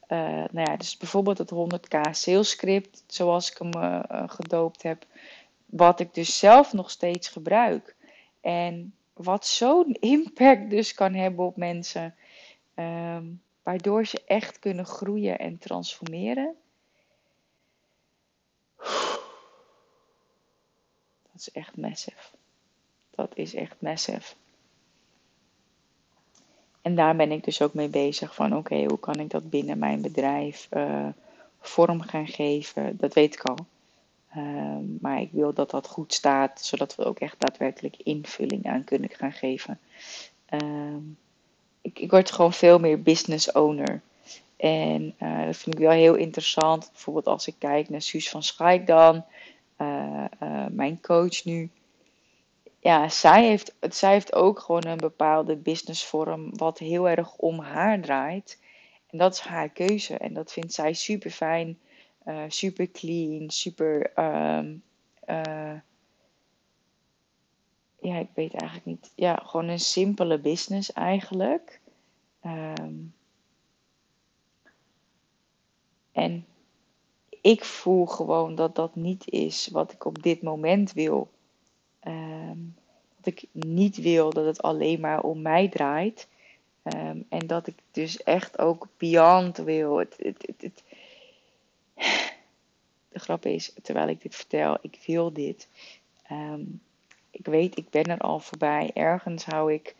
[0.08, 5.06] Uh, nou ja, dus bijvoorbeeld het 100k sales script, zoals ik hem uh, gedoopt heb.
[5.66, 7.96] Wat ik dus zelf nog steeds gebruik.
[8.42, 12.16] En wat zo'n impact dus kan hebben op mensen.
[12.76, 16.56] Um, waardoor ze echt kunnen groeien en transformeren.
[21.34, 22.36] Dat is echt massive.
[23.10, 24.34] Dat is echt massive.
[26.82, 29.78] En daar ben ik dus ook mee bezig van oké, hoe kan ik dat binnen
[29.78, 31.08] mijn bedrijf uh,
[31.60, 32.98] vorm gaan geven?
[32.98, 33.58] Dat weet ik al.
[34.30, 38.84] Ehm, maar ik wil dat dat goed staat, zodat we ook echt daadwerkelijk invulling aan
[38.84, 39.80] kunnen gaan geven.
[40.46, 41.02] Ehm,
[41.82, 44.02] ik, ik word gewoon veel meer business owner.
[44.56, 46.90] En uh, dat vind ik wel heel interessant.
[46.92, 49.26] Bijvoorbeeld als ik kijk naar Suus van Schaik dan,
[49.78, 51.70] uh, uh, mijn coach nu.
[52.80, 58.02] Ja, zij heeft, zij heeft ook gewoon een bepaalde businessvorm wat heel erg om haar
[58.02, 58.62] draait.
[59.10, 60.18] En dat is haar keuze.
[60.18, 61.80] En dat vindt zij super fijn,
[62.48, 64.12] super clean, super.
[64.20, 64.84] Um,
[68.04, 69.12] ja, ik weet eigenlijk niet.
[69.16, 71.82] Ja, gewoon een simpele business eigenlijk.
[72.46, 73.14] Um,
[76.12, 76.46] en
[77.44, 81.30] ik voel gewoon dat dat niet is wat ik op dit moment wil.
[82.08, 82.76] Um,
[83.18, 86.28] dat ik niet wil dat het alleen maar om mij draait.
[86.84, 89.98] Um, en dat ik dus echt ook beyond wil.
[89.98, 90.84] Het, het,
[93.10, 95.68] de grap is, terwijl ik dit vertel, ik wil dit.
[96.32, 96.82] Um,
[97.32, 98.92] ik weet, ik ben er al voorbij.
[98.94, 99.96] Ergens hou ik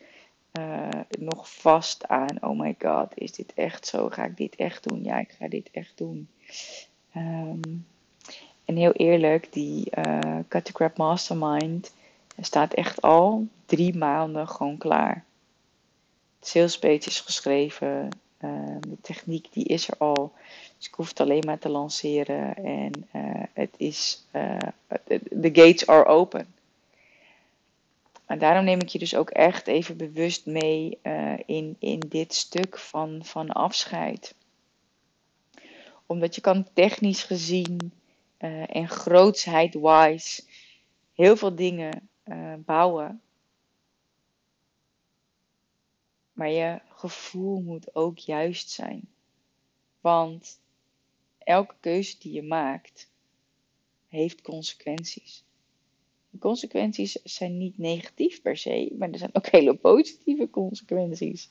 [0.60, 0.90] uh,
[1.20, 2.44] nog vast aan.
[2.44, 4.10] Oh my god, is dit echt zo?
[4.10, 5.04] Ga ik dit echt doen?
[5.04, 6.28] Ja, ik ga dit echt doen.
[7.16, 7.86] Um,
[8.66, 11.94] en heel eerlijk, die uh, Cut the Crap Mastermind
[12.40, 15.24] staat echt al drie maanden gewoon klaar.
[16.40, 18.10] Het salespage is geschreven.
[18.40, 20.34] Uh, de techniek die is er al.
[20.78, 22.56] Dus ik hoef het alleen maar te lanceren.
[22.56, 24.24] En uh, het is.
[25.30, 26.48] De gates are open.
[28.26, 30.98] En daarom neem ik je dus ook echt even bewust mee
[31.46, 34.36] in, in dit stuk van, van afscheid.
[36.06, 37.92] Omdat je kan technisch gezien
[38.40, 40.44] uh, en grootsheid-wise
[41.14, 43.22] heel veel dingen uh, bouwen.
[46.34, 49.08] Maar je gevoel moet ook juist zijn.
[50.02, 50.60] Want
[51.38, 53.10] elke keuze die je maakt,
[54.08, 55.44] heeft consequenties.
[56.30, 61.50] De consequenties zijn niet negatief per se, maar er zijn ook hele positieve consequenties.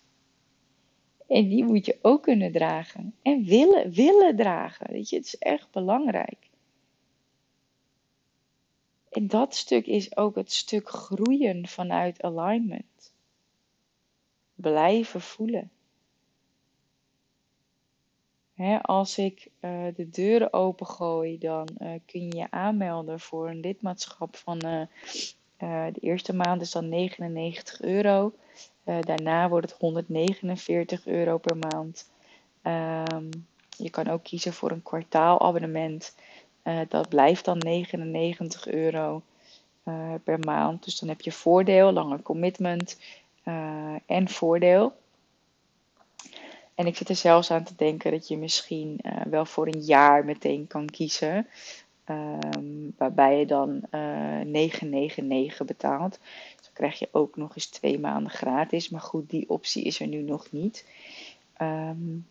[1.33, 3.15] En die moet je ook kunnen dragen.
[3.23, 4.91] En willen, willen dragen.
[4.91, 6.51] Weet je, het is echt belangrijk.
[9.11, 13.13] En dat stuk is ook het stuk groeien vanuit alignment.
[14.55, 15.71] Blijven voelen
[18.83, 24.37] als ik uh, de deuren opengooi, dan uh, kun je je aanmelden voor een lidmaatschap
[24.37, 24.83] van uh,
[25.93, 28.33] de eerste maand is dan 99 euro.
[28.85, 32.11] Daarna wordt het 149 euro per maand.
[32.63, 33.29] Um,
[33.77, 36.15] je kan ook kiezen voor een kwartaalabonnement.
[36.89, 39.23] dat blijft dan 99 euro
[40.25, 40.85] per maand.
[40.85, 42.99] Dus dan heb je voordeel, langer commitment
[44.07, 44.93] en voordeel.
[46.75, 50.25] En ik zit er zelfs aan te denken dat je misschien wel voor een jaar
[50.25, 51.47] meteen kan kiezen.
[52.11, 56.19] Um, waarbij je dan uh, eh, 9,99 betaalt.
[56.57, 58.89] Dus dan krijg je ook nog eens twee maanden gratis.
[58.89, 60.87] Maar goed, die optie is er nu nog niet.
[61.61, 62.27] Um,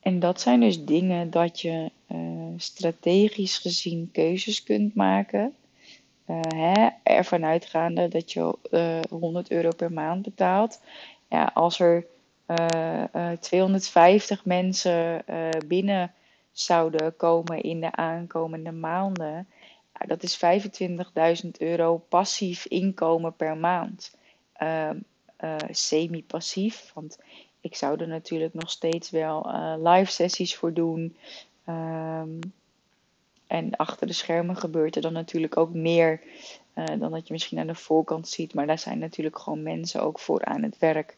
[0.00, 5.54] en dat zijn dus dingen dat je uh, strategisch gezien keuzes kunt maken.
[6.26, 10.80] Uh, hè, ervan uitgaande dat je uh, eh, 100 euro per maand betaalt.
[11.28, 12.04] Ja, als er eh,
[13.40, 15.24] 250 mensen
[15.66, 16.12] binnen
[16.52, 19.48] zouden komen in de aankomende maanden,
[20.06, 20.38] dat is
[21.44, 24.16] 25.000 euro passief inkomen per maand.
[24.52, 24.98] Ehm,
[25.70, 27.18] semi-passief, want
[27.60, 29.50] ik zou er natuurlijk nog steeds wel
[29.82, 31.16] live sessies voor doen.
[31.68, 32.40] Um,
[33.46, 36.20] en achter de schermen gebeurt er dan natuurlijk ook meer
[36.74, 38.54] dan dat je misschien aan de voorkant ziet.
[38.54, 41.16] Maar daar zijn natuurlijk gewoon mensen ook voor aan het werk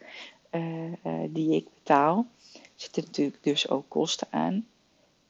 [1.28, 2.26] die ik betaal.
[2.74, 4.66] Zitten natuurlijk dus ook kosten aan.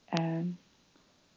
[0.05, 0.45] Ehm,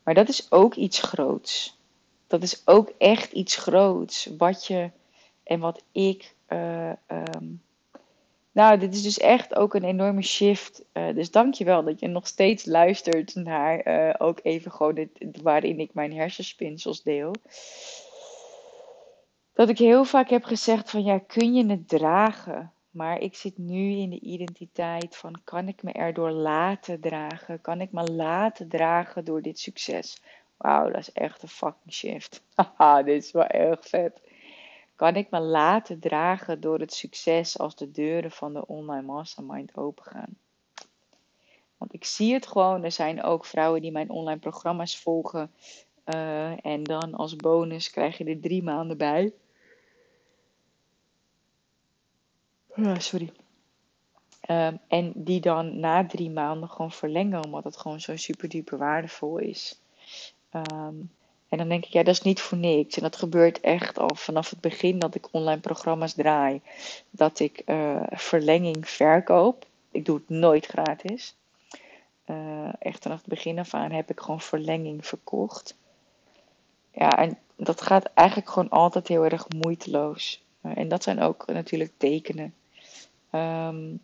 [0.02, 1.78] maar dat is ook iets groots.
[2.26, 4.28] Dat is ook echt iets groots.
[4.38, 4.90] Wat je
[5.42, 7.62] en wat ik um,
[8.52, 10.82] nou, dit is dus echt ook een enorme shift.
[10.92, 15.10] Dus dank je wel dat je nog steeds luistert naar ook even gewoon dit,
[15.42, 17.34] waarin ik mijn hersenspinsels deel.
[19.54, 22.72] Dat ik heel vaak heb gezegd van ja, kun je het dragen?
[22.90, 27.60] Maar ik zit nu in de identiteit van kan ik me erdoor laten dragen?
[27.60, 30.22] Kan ik me laten dragen door dit succes?
[30.56, 32.42] Wauw, dat is echt een fucking shift.
[32.54, 34.20] Haha, dit is wel erg vet
[35.00, 39.76] kan ik me laten dragen door het succes als de deuren van de online mastermind
[39.76, 40.36] opengaan.
[41.76, 42.84] Want ik zie het gewoon.
[42.84, 45.50] Er zijn ook vrouwen die mijn online programma's volgen.
[46.14, 49.32] Uh, en dan als bonus krijg je er drie maanden bij.
[52.68, 53.32] Ja, sorry.
[54.40, 58.78] Ehm, en die dan na drie maanden gewoon verlengen, omdat het gewoon zo super duper
[58.78, 59.80] waardevol is.
[60.50, 60.94] Ehm,
[61.48, 62.96] en dan denk ik, ja, dat is niet voor niks.
[62.96, 66.60] En dat gebeurt echt al vanaf het begin dat ik online programma's draai.
[67.10, 69.66] Dat ik uh, verlenging verkoop.
[69.90, 71.34] Ik doe het nooit gratis.
[72.26, 75.76] Uh, echt vanaf het begin af aan heb ik gewoon verlenging verkocht.
[76.92, 80.42] Ja, en dat gaat eigenlijk gewoon altijd heel erg moeiteloos.
[80.62, 82.54] Uh, en dat zijn ook natuurlijk tekenen.
[83.32, 84.00] Um,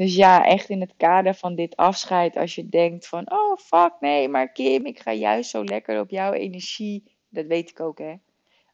[0.00, 3.92] Dus ja, echt in het kader van dit afscheid, als je denkt van, oh fuck
[4.00, 7.04] nee, maar Kim, ik ga juist zo lekker op jouw energie.
[7.28, 8.14] Dat weet ik ook, hè.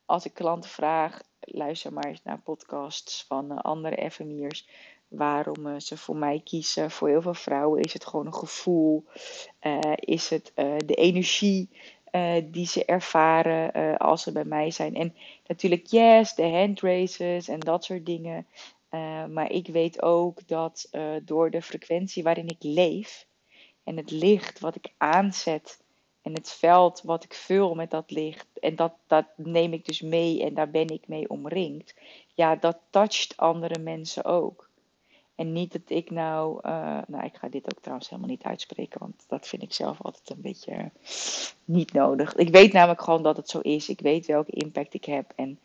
[0.05, 4.69] Als ik klanten vraag, luister maar eens naar podcasts van uh, andere FMI'ers.
[5.09, 6.91] Waarom uh, ze voor mij kiezen.
[6.91, 9.05] Voor heel veel vrouwen is het gewoon een gevoel.
[9.63, 10.53] Uh, is het
[10.87, 11.69] de energie
[12.45, 14.95] die ze ervaren als ze bij mij zijn.
[14.95, 15.15] En
[15.47, 18.47] natuurlijk, yes, de handraces en dat soort dingen.
[18.91, 20.91] Uh, maar ik weet ook dat
[21.23, 23.27] door de frequentie waarin ik leef
[23.85, 25.81] en het licht wat ik aanzet
[26.23, 30.01] en het veld wat ik vul met dat licht en dat, dat neem ik dus
[30.01, 31.95] mee en daar ben ik mee omringd,
[32.35, 34.71] ja, dat toucht andere mensen ook.
[35.37, 39.01] En niet dat ik nou, uh, nou ik ga dit ook trouwens helemaal niet uitspreken,
[39.01, 40.91] want dat vind ik zelf altijd een beetje
[41.65, 42.35] niet nodig.
[42.35, 43.89] Ik weet namelijk gewoon dat het zo is.
[43.89, 45.59] Ik weet welke impact ik heb en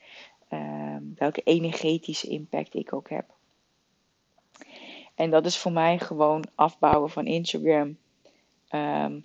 [0.51, 3.25] Ehm, welke energetische impact ik ook heb.
[5.15, 7.97] En dat is voor mij gewoon afbouwen van Instagram.
[8.67, 9.19] Ehm,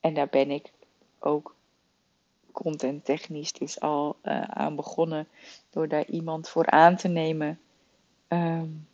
[0.00, 0.72] en daar ben ik
[1.18, 1.54] ook
[2.54, 5.28] content technisch dus al uh, aan begonnen
[5.70, 7.60] door daar iemand voor aan te nemen.
[8.28, 8.88] Um,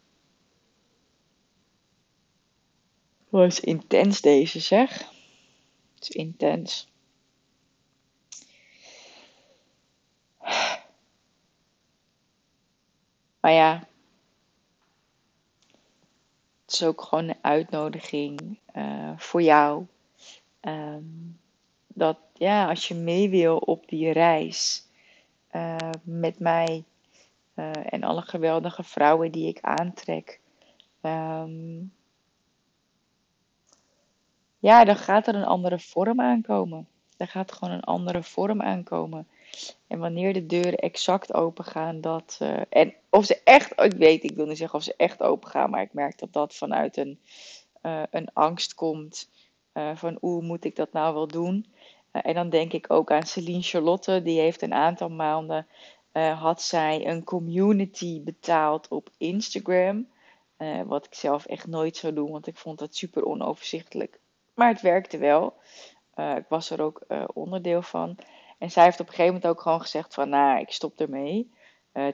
[3.28, 4.98] was intens deze zeg.
[5.94, 6.88] Het is intens.
[13.40, 13.88] Maar ja,
[16.64, 19.86] het is ook gewoon een uitnodiging uh, voor jou.
[20.60, 21.38] Um,
[21.86, 24.86] dat ja, als je mee wil op die reis
[25.52, 26.84] uh, met mij
[27.54, 30.40] uh, en alle geweldige vrouwen die ik aantrek.
[31.02, 31.92] Um,
[34.58, 36.88] ja, dan gaat er een andere vorm aankomen.
[37.16, 39.28] Er gaat gewoon een andere vorm aankomen.
[39.86, 42.38] En wanneer de deuren exact open gaan, dat.
[42.42, 45.50] Uh, en of ze echt, ik weet, ik wil niet zeggen of ze echt open
[45.50, 47.18] gaan, maar ik merk dat dat vanuit een,
[48.10, 49.30] een angst komt.
[49.94, 51.66] Van hoe moet ik dat nou wel doen?
[52.10, 55.66] En dan denk ik ook aan Celine Charlotte, die heeft een aantal maanden.
[56.12, 60.08] had zij een community betaald op Instagram.
[60.86, 64.18] wat ik zelf echt nooit zou doen, want ik vond dat super onoverzichtelijk.
[64.54, 65.54] Maar het werkte wel.
[66.16, 68.16] ik was er ook onderdeel van.
[68.58, 71.50] En zij heeft op een gegeven moment ook gewoon gezegd van, nou, ik stop ermee.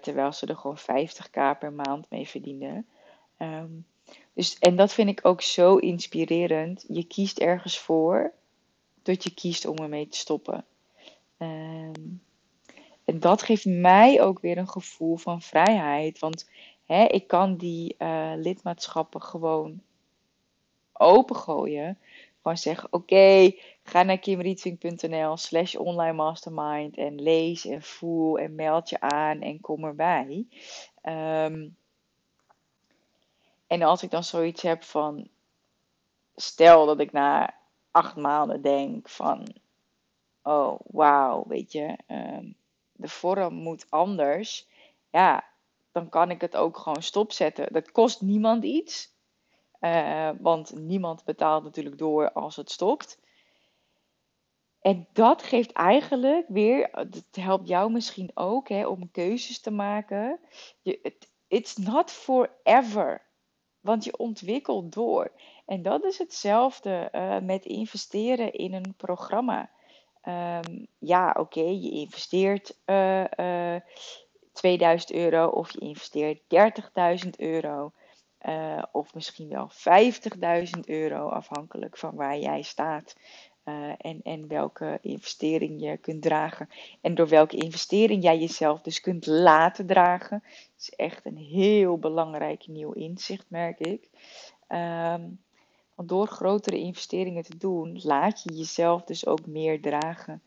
[0.01, 2.85] Terwijl ze er gewoon 50k per maand mee verdiende.
[3.39, 3.87] Um,
[4.33, 6.85] dus, en dat vind ik ook zo inspirerend.
[6.89, 8.33] Je kiest ergens voor,
[9.07, 10.65] tot je kiest om ermee te stoppen.
[11.39, 12.23] Um,
[13.05, 16.19] en dat geeft mij ook weer een gevoel van vrijheid.
[16.19, 16.51] Want
[16.85, 19.81] hè, ik kan die uh, lidmaatschappen gewoon
[20.93, 21.99] opengooien.
[22.43, 28.89] Gewoon zeggen, oké, ga naar kimrietvink.nl slash online mastermind en lees en voel en meld
[28.89, 30.47] je aan en kom erbij.
[31.03, 31.77] Um,
[33.67, 35.29] en als ik dan zoiets heb van,
[36.37, 37.56] stel dat ik na
[37.97, 39.47] acht maanden denk van,
[40.43, 42.57] oh wauw, weet je, um,
[42.93, 44.69] de vorm moet anders.
[45.11, 45.45] Ja,
[45.93, 47.73] dan kan ik het ook gewoon stopzetten.
[47.73, 49.15] Dat kost niemand iets.
[49.81, 53.19] Uh, want niemand betaalt natuurlijk door als het stopt.
[54.81, 60.41] En dat geeft eigenlijk weer, het helpt jou misschien ook hè, om keuzes te maken.
[60.83, 61.15] Je,
[61.49, 63.23] it's not forever,
[63.81, 65.31] want je ontwikkelt door.
[65.67, 69.71] En dat is hetzelfde uh, met investeren in een programma.
[70.29, 73.81] Um, ja, oké, je investeert uh, uh,
[74.53, 76.41] 2000 euro of je investeert
[77.25, 77.93] 30.000 euro.
[78.93, 79.71] Of misschien wel
[80.75, 83.17] 50.000 euro, afhankelijk van waar jij staat.
[83.99, 86.69] En, en welke investering je kunt dragen.
[87.01, 90.43] En door welke investering jij jezelf dus kunt laten dragen.
[90.43, 94.11] Dat is echt een heel belangrijk nieuw inzicht, merk ik.
[94.69, 95.45] Um,
[95.97, 100.43] want door grotere investeringen te doen, laat je jezelf dus ook meer dragen.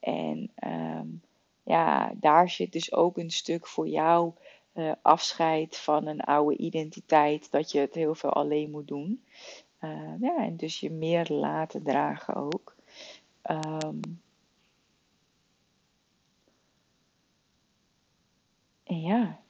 [0.00, 1.06] En ehm,
[1.62, 4.32] ja, daar zit dus ook een stuk voor jou
[4.72, 9.24] eh, afscheid van een oude identiteit, dat je het heel veel alleen moet doen.
[9.78, 12.74] Ehm, ja, en dus je meer laten dragen ook.
[13.50, 14.00] Um,
[18.84, 19.43] en ja,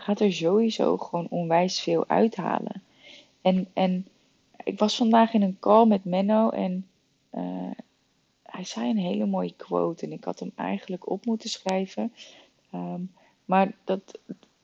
[0.00, 2.82] gaat er sowieso gewoon onwijs veel uithalen.
[3.42, 4.06] En, en
[4.64, 6.88] ik was vandaag in een call met Menno en
[7.34, 7.70] uh,
[8.42, 10.04] hij zei een hele mooie quote.
[10.04, 12.12] En ik had hem eigenlijk op moeten schrijven.
[12.74, 13.12] Um,
[13.44, 14.18] maar dat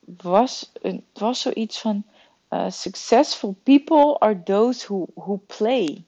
[0.04, 2.04] was, het was zoiets van:
[2.50, 6.04] uh, Successful people are those who, who play.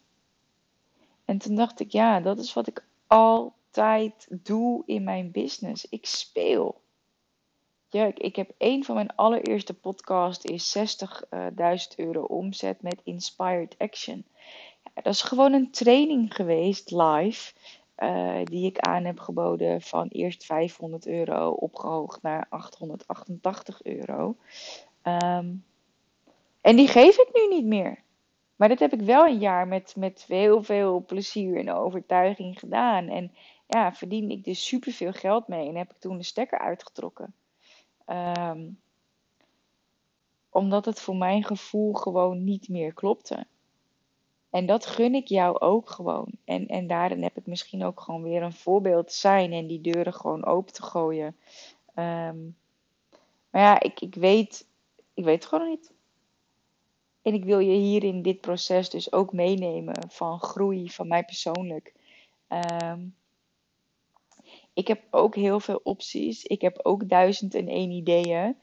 [1.25, 5.87] En toen dacht ik, ja, dat is wat ik altijd doe in mijn business.
[5.89, 6.81] Ik speel.
[7.91, 11.37] Ja, ik, heb een van mijn allereerste podcasts is 60.000
[11.97, 14.25] euro omzet met Inspired Action.
[14.85, 17.53] Ja, dat is gewoon een training geweest live.
[17.99, 24.37] Uh, die ik aan heb geboden van eerst 500 euro opgehoogd naar 888 euro.
[25.03, 25.65] Um,
[26.61, 28.03] en die geef ik nu niet meer.
[28.57, 33.09] Maar dat heb ik wel een jaar met, met heel veel plezier en overtuiging gedaan.
[33.09, 33.33] En
[33.67, 37.35] ja, verdiende ik dus superveel geld mee en heb ik toen de stekker uitgetrokken.
[38.11, 38.81] Um,
[40.51, 43.47] omdat het voor mijn gevoel gewoon niet meer klopte.
[44.51, 46.29] En dat gun ik jou ook gewoon.
[46.45, 50.15] En, en daarin heb ik misschien ook gewoon weer een voorbeeld zijn en die deuren
[50.15, 51.37] gewoon open te gooien.
[51.95, 52.57] Um,
[53.51, 54.67] maar ja, ik, ik, weet,
[55.15, 55.93] ik weet het gewoon niet.
[57.23, 61.25] En ik wil je hier in dit proces dus ook meenemen van groei van mij
[61.25, 61.95] persoonlijk.
[62.83, 63.15] Um,
[64.79, 66.45] ik heb ook heel veel opties.
[66.45, 68.57] Ik heb ook duizend en één ideeën.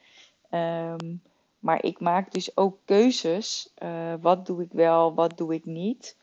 [0.52, 1.22] Um,
[1.60, 3.74] maar ik maak dus ook keuzes.
[3.84, 6.18] Uh, wat doe ik wel, wat doe ik niet.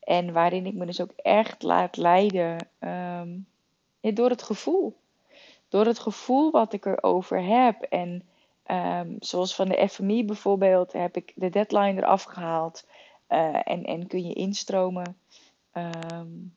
[0.00, 3.46] En waarin ik me dus ook echt laat leiden um,
[4.00, 4.96] door het gevoel.
[5.68, 7.82] Door het gevoel wat ik erover heb.
[7.82, 8.22] En
[8.66, 12.86] um, zoals van de FMI bijvoorbeeld heb ik de deadline eraf gehaald.
[13.28, 15.16] Uh, en, en kun je instromen.
[15.72, 16.54] Um,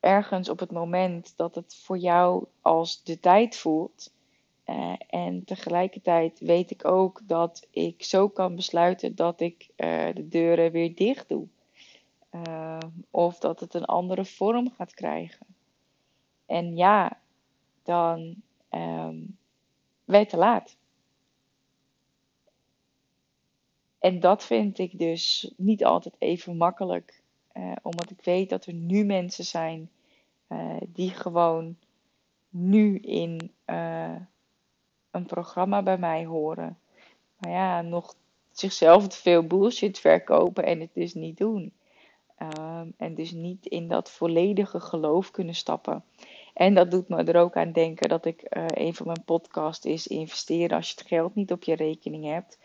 [0.00, 4.12] ergens op het moment dat het voor jou als de tijd voelt
[4.68, 10.28] uh, en tegelijkertijd weet ik ook dat ik zo kan besluiten dat ik uh, de
[10.28, 11.46] deuren weer dicht doe.
[12.30, 12.78] Uh,
[13.10, 15.46] of dat het een andere vorm gaat krijgen.
[16.46, 17.20] En ja,
[17.82, 18.34] dan
[18.70, 19.38] um,
[20.04, 20.76] weet te laat.
[23.98, 27.22] En dat vind ik dus niet altijd even makkelijk.
[27.82, 29.90] Omdat ik weet dat er nu mensen zijn
[30.86, 31.76] die gewoon
[32.48, 33.50] nu in
[35.10, 36.78] een programma bij mij horen.
[37.36, 38.14] Maar ja, nog
[38.52, 41.72] zichzelf te veel bullshit verkopen en het dus niet doen.
[42.58, 46.04] Um, en dus niet in dat volledige geloof kunnen stappen.
[46.54, 50.06] En dat doet me er ook aan denken dat ik een van mijn podcasts is
[50.06, 52.58] investeren als je het geld niet op je rekening hebt.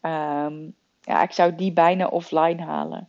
[0.00, 3.08] Um, ja, ik zou die bijna offline halen.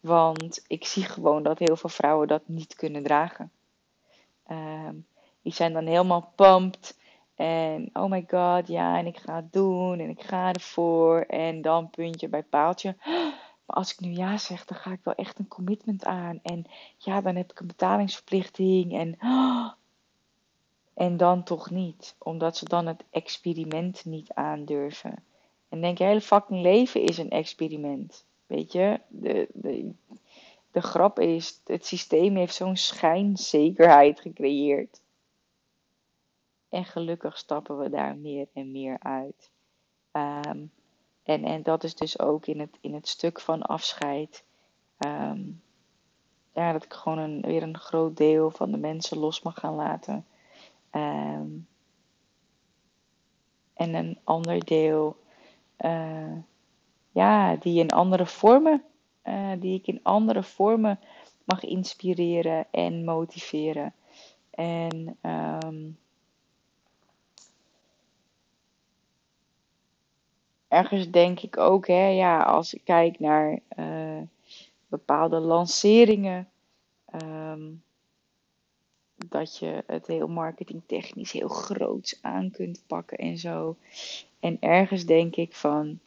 [0.00, 3.52] Want ik zie gewoon dat heel veel vrouwen dat niet kunnen dragen.
[4.50, 5.06] Um,
[5.42, 6.98] die zijn dan helemaal pumped.
[7.34, 11.20] En oh my god, ja, en ik ga het doen en ik ga ervoor.
[11.20, 12.96] En dan puntje bij paaltje.
[13.66, 16.40] Maar als ik nu ja zeg, dan ga ik wel echt een commitment aan.
[16.42, 16.64] En
[16.96, 18.98] ja, dan heb ik een betalingsverplichting.
[18.98, 19.18] En,
[21.06, 22.14] en dan toch niet.
[22.18, 25.24] Omdat ze dan het experiment niet aandurven.
[25.68, 28.24] En denk, je hele fucking leven is een experiment.
[28.50, 29.92] Weet je, de, de,
[30.70, 35.00] de grap is, het systeem heeft zo'n schijnzekerheid gecreëerd.
[36.68, 39.50] En gelukkig stappen we daar meer en meer uit.
[40.12, 40.72] Um,
[41.22, 44.44] en, en dat is dus ook in het, in het stuk van afscheid.
[44.98, 45.62] Um,
[46.52, 49.74] ja, dat ik gewoon een, weer een groot deel van de mensen los mag gaan
[49.74, 50.26] laten.
[50.92, 51.66] Um,
[53.74, 55.16] en een ander deel,
[55.78, 56.36] uh,
[57.20, 58.82] ja, die in andere vormen,
[59.24, 60.98] uh, die ik in andere vormen
[61.44, 63.94] mag inspireren en motiveren.
[64.50, 65.98] En um,
[70.68, 74.22] ergens denk ik ook, hè, ja, als ik kijk naar uh,
[74.88, 76.48] bepaalde lanceringen,
[77.22, 77.82] um,
[79.28, 83.76] dat je het heel marketingtechnisch heel groots aan kunt pakken en zo.
[84.40, 86.00] En ergens denk ik van,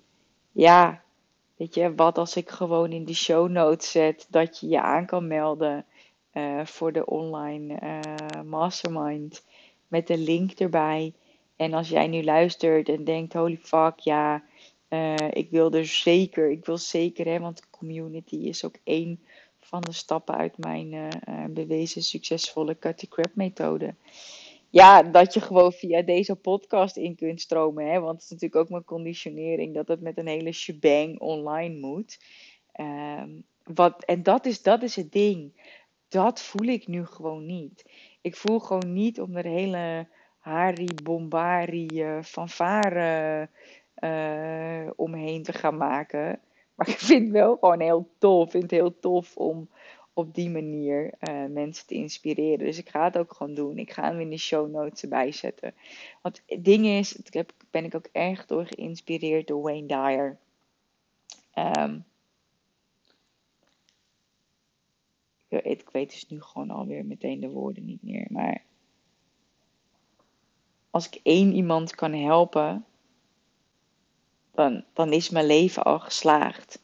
[0.54, 1.02] ja,
[1.56, 5.06] weet je, wat als ik gewoon in de show notes zet dat je je aan
[5.06, 5.86] kan melden
[6.34, 9.46] uh, voor de online uh, mastermind
[9.88, 11.14] met de link erbij.
[11.56, 14.44] En als jij nu luistert en denkt, holy fuck, ja,
[14.90, 19.20] uh, ik wil er zeker, ik wil zeker, hè, want community is ook één
[19.60, 21.10] van de stappen uit mijn
[21.50, 23.96] bewezen succesvolle Cutty Crap methode.
[24.74, 27.92] Ja, dat je gewoon via deze podcast in kunt stromen.
[27.92, 28.00] Hè?
[28.00, 32.20] Want het is natuurlijk ook mijn conditionering dat het met een hele shebang online moet.
[32.80, 35.52] Um, wat, en dat is, dat is het ding.
[36.08, 37.90] dat voel ik nu gewoon niet.
[38.22, 40.08] Ik voel gewoon niet om er hele
[40.40, 43.50] Harry Bombari uh, fanfare
[44.04, 46.40] uh, omheen te gaan maken.
[46.76, 48.46] Maar ik vind het wel gewoon heel tof.
[48.46, 49.70] Ik vind het heel tof om
[50.14, 52.66] op die manier uh, mensen te inspireren.
[52.66, 53.78] Dus ik ga het ook gewoon doen.
[53.78, 55.74] Ik ga hem in de show notes erbij zetten.
[56.22, 60.38] Want het ding is, heb, ben ik ook echt door geïnspireerd door Wayne Dyer.
[61.56, 62.06] Um,
[65.48, 68.28] ik weet dus nu gewoon alweer meteen de woorden niet meer.
[68.30, 68.64] Maar
[70.90, 72.86] als ik één iemand kan helpen,
[74.52, 76.82] dan, dan is mijn leven al geslaagd.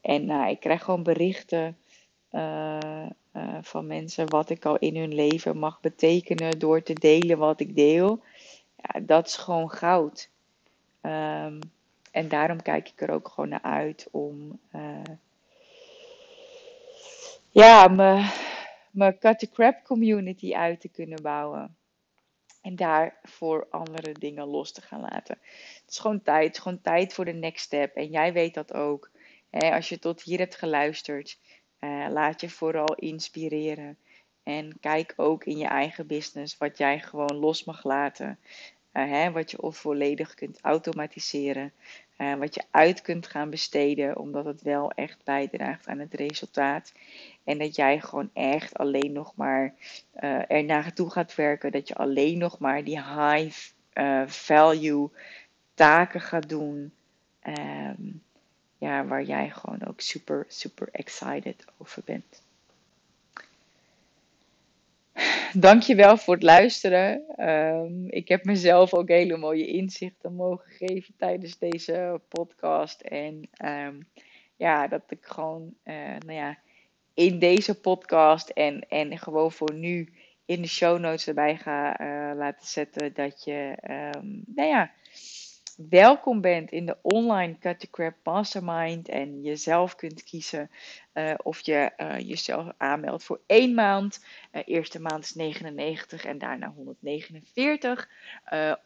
[0.00, 1.76] En nou, ik krijg gewoon berichten
[3.62, 7.76] van mensen wat ik al in hun leven mag betekenen door te delen wat ik
[7.76, 8.22] deel.
[8.76, 10.28] Ja, dat is gewoon goud.
[11.02, 11.58] Um,
[12.10, 15.16] en daarom kijk ik er ook gewoon naar uit om uh,
[17.50, 18.30] ja, mijn,
[18.90, 21.76] mijn Cut the Crap community uit te kunnen bouwen.
[22.62, 25.38] En daarvoor andere dingen los te gaan laten.
[25.82, 26.46] Het is gewoon tijd.
[26.46, 27.94] Het is gewoon tijd voor de next step.
[27.94, 29.10] En jij weet dat ook.
[29.50, 31.38] Hè, als je tot hier hebt geluisterd,
[31.80, 33.96] uh, laat je vooral inspireren.
[34.42, 38.38] En kijk ook in je eigen business wat jij gewoon los mag laten.
[38.92, 41.72] Uh, hè, wat je of volledig kunt automatiseren.
[42.18, 46.92] Uh, wat je uit kunt gaan besteden, omdat het wel echt bijdraagt aan het resultaat.
[47.44, 49.74] En dat jij gewoon echt alleen nog maar
[50.20, 51.72] uh, er gaat werken.
[51.72, 53.72] Dat je alleen nog maar die high
[54.26, 55.10] value
[55.74, 56.92] taken gaat doen.
[57.42, 58.22] Um,
[58.78, 62.44] ja, waar jij gewoon ook super, super excited over bent.
[65.52, 67.22] Dankjewel voor het luisteren.
[67.48, 73.00] Um, ik heb mezelf ook hele mooie inzichten mogen geven tijdens deze podcast.
[73.00, 74.08] En um,
[74.56, 76.58] ja, dat ik gewoon, uh, nou ja,
[77.14, 80.12] in deze podcast en, en gewoon voor nu
[80.44, 83.76] in de show notes erbij ga uh, laten zetten dat je,
[84.16, 84.90] um, nou ja,
[85.76, 90.70] welkom bent in de online Cut the Crap Mastermind en jezelf kunt kiezen
[91.14, 94.24] uh, of je uh, jezelf aanmeldt voor één maand.
[94.52, 98.08] Uh, eerste maand is 99 en daarna 149.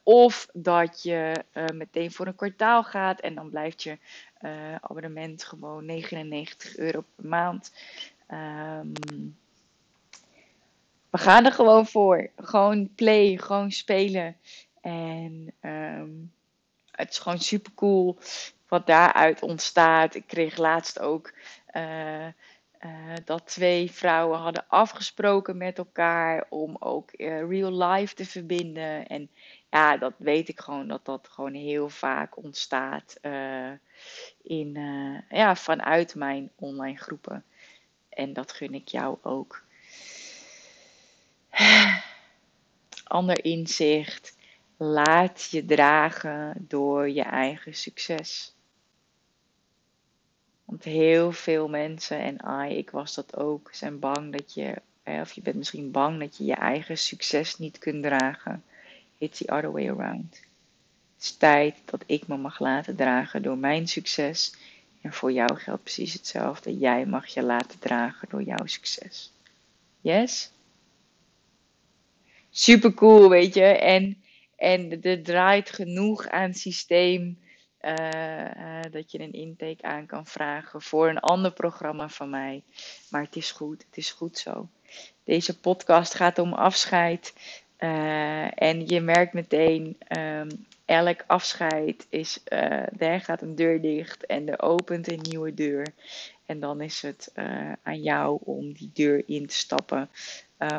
[0.03, 3.99] of dat je meteen voor een kwartaal gaat en dan blijft je
[4.81, 7.73] abonnement gewoon 99 euro per maand.
[8.29, 8.93] Um,
[11.11, 12.31] we gaan er gewoon voor.
[12.37, 14.37] Gewoon play, gewoon spelen.
[14.81, 16.33] En um,
[17.01, 18.19] het is gewoon super cool
[18.69, 20.15] wat daaruit ontstaat.
[20.15, 21.33] Ik kreeg laatst ook
[21.73, 22.33] uh, uh,
[23.25, 29.07] dat twee vrouwen hadden afgesproken met elkaar om ook uh, real life te verbinden.
[29.07, 29.31] En
[29.71, 33.19] ja, dat weet ik gewoon dat dat gewoon heel vaak ontstaat
[34.43, 34.79] in,
[35.31, 37.45] ja, vanuit mijn online groepen.
[38.09, 39.63] En dat gun ik jou ook.
[43.05, 44.39] Ander inzicht.
[44.83, 48.55] Laat je dragen door je eigen succes.
[50.65, 55.33] Want heel veel mensen, en ai, ik was dat ook, zijn bang dat je, of
[55.33, 58.65] je bent misschien bang dat je je eigen succes niet kunt dragen.
[59.19, 60.41] It's the other way around.
[61.15, 64.55] Het is tijd dat ik me mag laten dragen door mijn succes
[65.01, 66.79] en voor jou geldt precies hetzelfde.
[66.79, 69.33] Jij mag je laten dragen door jouw succes.
[70.01, 70.51] Yes?
[72.51, 73.65] Super cool, weet je.
[73.65, 74.20] En,
[74.61, 77.39] en er draait genoeg aan systeem
[77.81, 77.95] uh,
[78.57, 82.63] uh, dat je een intake aan kan vragen voor een ander programma van mij.
[83.11, 84.69] Maar het is goed, het is goed zo.
[85.25, 87.35] Deze podcast gaat om afscheid.
[87.79, 92.43] Uh, en je merkt meteen, um, elk afscheid is,
[92.93, 95.87] daar gaat een deur dicht en er opent een nieuwe deur.
[96.47, 97.33] En dan is het
[97.83, 100.11] aan jou om die deur in te stappen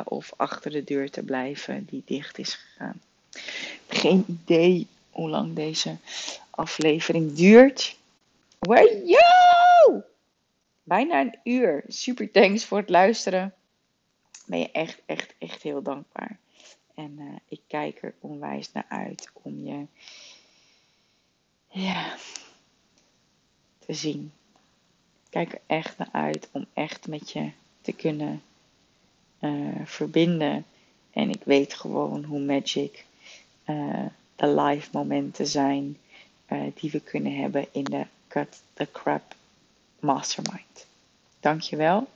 [0.04, 3.00] of achter de deur te blijven die dicht is gegaan.
[3.88, 5.96] Geen idee hoe lang deze
[6.50, 7.96] aflevering duurt.
[8.58, 10.02] Wow!
[10.82, 11.84] Bijna een uur.
[11.88, 13.54] Super thanks voor het luisteren.
[14.46, 16.38] Ben je echt, echt, echt heel dankbaar.
[16.94, 19.86] En uh, ik kijk er onwijs naar uit om je
[21.68, 22.16] ja,
[23.78, 24.32] te zien.
[25.30, 28.42] Kijk er echt naar uit om echt met je te kunnen
[29.40, 30.64] uh, verbinden.
[31.10, 33.04] En ik weet gewoon hoe magic
[34.36, 35.98] de live momenten zijn
[36.74, 39.34] die we kunnen hebben in de Cut the Crap
[40.00, 40.86] Mastermind.
[41.40, 42.08] Dankjewel.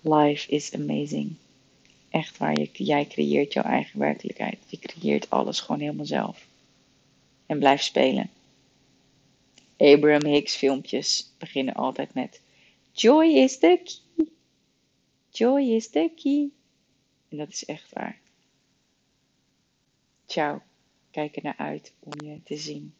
[0.00, 1.34] Life is amazing.
[2.10, 4.58] Echt waar, je, jij creëert jouw eigen werkelijkheid.
[4.66, 6.46] Je creëert alles gewoon helemaal zelf.
[7.46, 8.30] En blijf spelen.
[9.76, 12.40] Abraham Hicks filmpjes beginnen altijd met
[12.92, 14.26] Joy is the key.
[15.30, 16.48] Joy is the key.
[17.36, 18.18] En dat is echt waar.
[20.26, 20.62] Ciao.
[21.10, 22.94] Kijk er naar uit om je te zien.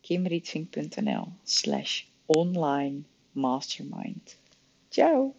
[0.00, 3.02] kimrietvink.nl slash online
[3.32, 4.38] mastermind.
[4.88, 5.34] Ciao.